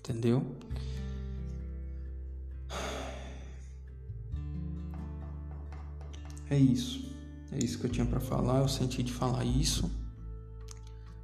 Entendeu? 0.09 0.43
É 6.49 6.57
isso. 6.57 7.13
É 7.51 7.63
isso 7.63 7.77
que 7.77 7.85
eu 7.85 7.91
tinha 7.91 8.07
para 8.07 8.19
falar. 8.19 8.61
Eu 8.61 8.67
senti 8.67 9.03
de 9.03 9.13
falar 9.13 9.45
isso. 9.45 9.89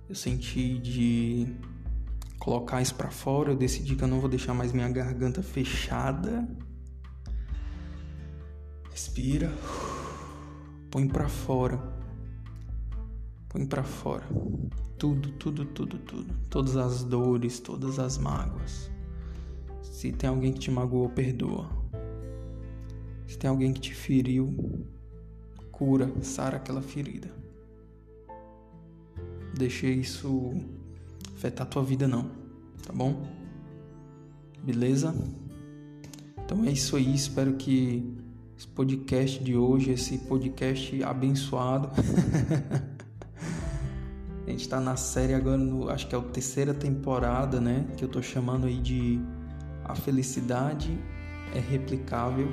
Eu 0.08 0.14
senti 0.14 0.78
de 0.78 1.48
colocar 2.38 2.80
isso 2.80 2.94
para 2.94 3.10
fora. 3.10 3.52
Eu 3.52 3.56
decidi 3.56 3.96
que 3.96 4.04
eu 4.04 4.08
não 4.08 4.20
vou 4.20 4.30
deixar 4.30 4.54
mais 4.54 4.72
minha 4.72 4.88
garganta 4.88 5.42
fechada 5.42 6.48
Respira. 8.96 9.52
Põe 10.90 11.06
para 11.06 11.28
fora. 11.28 11.95
Põe 13.56 13.66
para 13.66 13.84
fora. 13.84 14.26
Tudo, 14.98 15.32
tudo, 15.32 15.64
tudo, 15.64 15.98
tudo. 16.00 16.34
Todas 16.50 16.76
as 16.76 17.06
dores, 17.06 17.58
todas 17.58 18.00
as 18.00 18.18
mágoas. 18.18 18.92
Se 19.82 20.12
tem 20.12 20.30
alguém 20.30 20.52
que 20.52 20.60
te 20.60 20.70
magoou, 20.70 21.08
perdoa. 21.08 21.70
Se 23.26 23.38
tem 23.38 23.50
alguém 23.50 23.72
que 23.72 23.80
te 23.80 23.96
feriu, 23.96 24.54
cura, 25.72 26.12
sara 26.22 26.58
aquela 26.58 26.82
ferida. 26.82 27.32
Deixe 29.58 29.90
isso 29.90 30.52
afetar 31.34 31.66
tua 31.66 31.82
vida 31.82 32.10
não, 32.10 32.30
tá 32.86 32.92
bom? 32.92 33.26
Beleza? 34.62 35.16
Então 36.44 36.66
é 36.66 36.72
isso 36.74 36.98
aí, 36.98 37.16
espero 37.16 37.54
que 37.54 38.14
esse 38.58 38.68
podcast 38.68 39.42
de 39.42 39.56
hoje, 39.56 39.92
esse 39.92 40.18
podcast 40.18 41.02
abençoado. 41.04 41.90
a 44.46 44.50
gente 44.52 44.62
está 44.62 44.80
na 44.80 44.96
série 44.96 45.34
agora, 45.34 45.58
no, 45.58 45.90
acho 45.90 46.08
que 46.08 46.16
é 46.16 46.18
a 46.18 46.22
terceira 46.22 46.74
temporada, 46.74 47.60
né? 47.60 47.86
Que 47.98 48.04
eu 48.06 48.08
tô 48.08 48.22
chamando 48.22 48.68
aí 48.68 48.78
de 48.80 49.20
A 49.84 49.96
Felicidade 49.96 50.98
é 51.54 51.60
Replicável. 51.60 52.48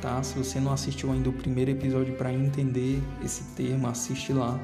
tá? 0.00 0.22
Se 0.22 0.36
você 0.36 0.60
não 0.60 0.72
assistiu 0.72 1.10
ainda 1.10 1.30
o 1.30 1.32
primeiro 1.32 1.70
episódio 1.70 2.14
para 2.16 2.32
entender 2.32 3.02
esse 3.24 3.44
termo, 3.54 3.88
assiste 3.88 4.32
lá. 4.32 4.60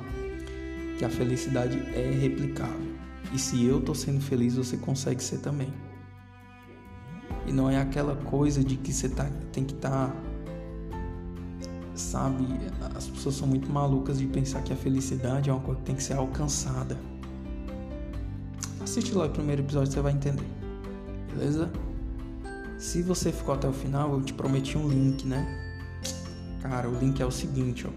Que 0.98 1.04
a 1.06 1.08
felicidade 1.08 1.78
é 1.94 2.10
replicável. 2.10 2.92
E 3.32 3.38
se 3.38 3.64
eu 3.64 3.80
tô 3.80 3.94
sendo 3.94 4.20
feliz, 4.20 4.56
você 4.56 4.76
consegue 4.76 5.22
ser 5.22 5.38
também. 5.38 5.72
E 7.46 7.52
não 7.52 7.68
é 7.68 7.80
aquela 7.80 8.14
coisa 8.14 8.62
de 8.62 8.76
que 8.76 8.92
você 8.92 9.08
tá, 9.08 9.28
tem 9.52 9.64
que 9.64 9.74
estar. 9.74 10.08
Tá, 10.08 10.31
sabe? 11.94 12.46
As 12.94 13.06
pessoas 13.06 13.34
são 13.34 13.46
muito 13.46 13.70
malucas 13.70 14.18
de 14.18 14.26
pensar 14.26 14.62
que 14.62 14.72
a 14.72 14.76
felicidade 14.76 15.50
é 15.50 15.52
uma 15.52 15.62
coisa 15.62 15.80
que 15.80 15.86
tem 15.86 15.96
que 15.96 16.02
ser 16.02 16.14
alcançada. 16.14 16.98
Assiste 18.82 19.14
lá 19.14 19.26
o 19.26 19.30
primeiro 19.30 19.62
episódio, 19.62 19.92
você 19.92 20.00
vai 20.00 20.12
entender. 20.12 20.46
Beleza? 21.32 21.70
Se 22.78 23.00
você 23.02 23.30
ficou 23.30 23.54
até 23.54 23.68
o 23.68 23.72
final, 23.72 24.12
eu 24.12 24.22
te 24.22 24.34
prometi 24.34 24.76
um 24.76 24.88
link, 24.88 25.26
né? 25.26 25.46
Cara, 26.60 26.88
o 26.88 26.98
link 26.98 27.20
é 27.20 27.26
o 27.26 27.30
seguinte, 27.30 27.86
ó. 27.86 27.90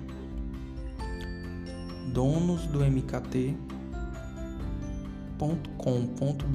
Donos 2.11 2.65
do 2.67 2.79
MKT 2.79 3.57
.com.br 5.77 6.45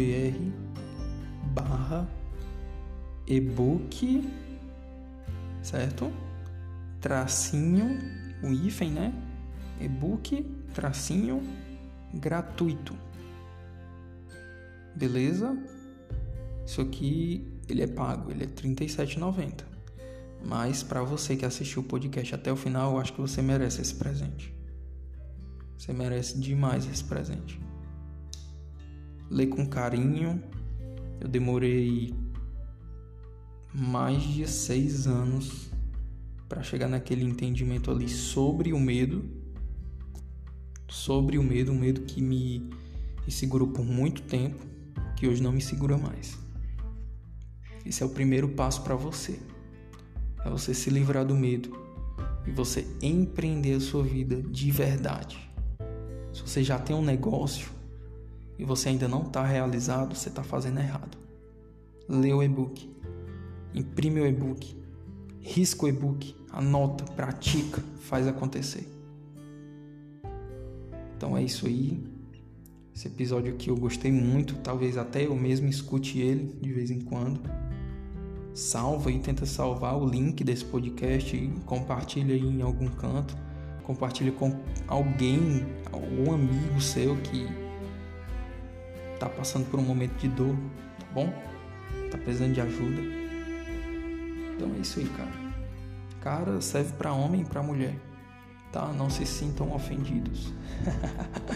barra 1.52 2.08
ebook 3.26 4.28
certo 5.62 6.10
tracinho 7.00 7.98
o 8.42 8.52
hífen 8.52 8.90
né 8.90 9.12
ebook 9.80 10.42
tracinho 10.74 11.42
gratuito 12.14 12.94
beleza 14.94 15.56
isso 16.70 16.80
aqui 16.80 17.50
ele 17.68 17.82
é 17.82 17.86
pago, 17.86 18.30
ele 18.30 18.44
é 18.44 18.46
R$ 18.46 18.52
37,90. 18.52 19.64
Mas 20.44 20.82
para 20.82 21.02
você 21.02 21.36
que 21.36 21.44
assistiu 21.44 21.82
o 21.82 21.84
podcast 21.84 22.34
até 22.34 22.52
o 22.52 22.56
final, 22.56 22.92
eu 22.92 22.98
acho 22.98 23.12
que 23.12 23.20
você 23.20 23.42
merece 23.42 23.80
esse 23.80 23.94
presente. 23.94 24.54
Você 25.76 25.92
merece 25.92 26.38
demais 26.38 26.86
esse 26.86 27.04
presente. 27.04 27.60
Lê 29.28 29.46
com 29.46 29.66
carinho. 29.66 30.42
Eu 31.20 31.28
demorei 31.28 32.14
mais 33.74 34.22
de 34.22 34.48
seis 34.48 35.06
anos 35.06 35.69
para 36.50 36.64
chegar 36.64 36.88
naquele 36.88 37.24
entendimento 37.24 37.92
ali 37.92 38.08
sobre 38.08 38.72
o 38.72 38.80
medo. 38.80 39.24
Sobre 40.88 41.38
o 41.38 41.44
medo, 41.44 41.70
um 41.70 41.78
medo 41.78 42.00
que 42.00 42.20
me, 42.20 42.68
me 43.24 43.30
segurou 43.30 43.68
por 43.68 43.84
muito 43.84 44.22
tempo, 44.22 44.66
que 45.16 45.28
hoje 45.28 45.40
não 45.40 45.52
me 45.52 45.62
segura 45.62 45.96
mais. 45.96 46.36
Esse 47.86 48.02
é 48.02 48.06
o 48.06 48.08
primeiro 48.08 48.48
passo 48.48 48.82
para 48.82 48.96
você. 48.96 49.38
É 50.44 50.50
você 50.50 50.74
se 50.74 50.90
livrar 50.90 51.24
do 51.24 51.36
medo 51.36 51.70
e 52.44 52.50
você 52.50 52.84
empreender 53.00 53.74
a 53.74 53.80
sua 53.80 54.02
vida 54.02 54.42
de 54.42 54.72
verdade. 54.72 55.38
Se 56.32 56.42
você 56.42 56.64
já 56.64 56.80
tem 56.80 56.96
um 56.96 57.02
negócio 57.02 57.70
e 58.58 58.64
você 58.64 58.88
ainda 58.88 59.06
não 59.06 59.22
está 59.22 59.46
realizado, 59.46 60.16
você 60.16 60.28
está 60.28 60.42
fazendo 60.42 60.80
errado. 60.80 61.16
Lê 62.08 62.32
o 62.32 62.42
e-book, 62.42 62.90
imprime 63.72 64.20
o 64.20 64.26
e-book, 64.26 64.79
risca 65.40 65.84
o 65.84 65.88
e-book, 65.88 66.34
anota, 66.50 67.04
pratica, 67.12 67.82
faz 68.00 68.26
acontecer. 68.26 68.88
Então 71.16 71.36
é 71.36 71.42
isso 71.42 71.66
aí. 71.66 72.02
Esse 72.94 73.08
episódio 73.08 73.52
aqui 73.52 73.68
eu 73.68 73.76
gostei 73.76 74.12
muito, 74.12 74.54
talvez 74.56 74.96
até 74.96 75.26
eu 75.26 75.34
mesmo 75.34 75.68
escute 75.68 76.18
ele 76.18 76.56
de 76.60 76.72
vez 76.72 76.90
em 76.90 77.00
quando 77.00 77.40
salva 78.54 79.10
e 79.10 79.18
tenta 79.18 79.46
salvar 79.46 79.96
o 79.96 80.06
link 80.06 80.42
desse 80.44 80.64
podcast 80.64 81.36
e 81.36 81.48
compartilha 81.66 82.34
aí 82.34 82.46
em 82.46 82.62
algum 82.62 82.88
canto. 82.88 83.36
Compartilha 83.84 84.32
com 84.32 84.54
alguém, 84.86 85.66
algum 85.90 86.32
amigo 86.32 86.80
seu 86.80 87.16
que 87.16 87.46
tá 89.18 89.28
passando 89.28 89.68
por 89.68 89.80
um 89.80 89.82
momento 89.82 90.16
de 90.18 90.28
dor, 90.28 90.54
tá 90.98 91.06
bom? 91.12 91.32
Tá 92.10 92.18
precisando 92.18 92.54
de 92.54 92.60
ajuda. 92.60 93.19
Então 94.60 94.74
é 94.76 94.80
isso 94.80 95.00
aí, 95.00 95.08
cara. 95.08 95.30
Cara, 96.20 96.60
serve 96.60 96.92
para 96.92 97.14
homem 97.14 97.40
e 97.40 97.44
para 97.46 97.62
mulher, 97.62 97.94
tá? 98.70 98.92
Não 98.92 99.08
se 99.08 99.24
sintam 99.24 99.72
ofendidos. 99.72 100.52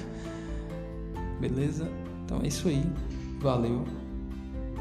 Beleza? 1.38 1.86
Então 2.24 2.40
é 2.42 2.46
isso 2.46 2.66
aí. 2.66 2.82
Valeu 3.40 3.84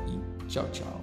e 0.07 0.47
tchau, 0.47 0.69
tchau. 0.71 1.02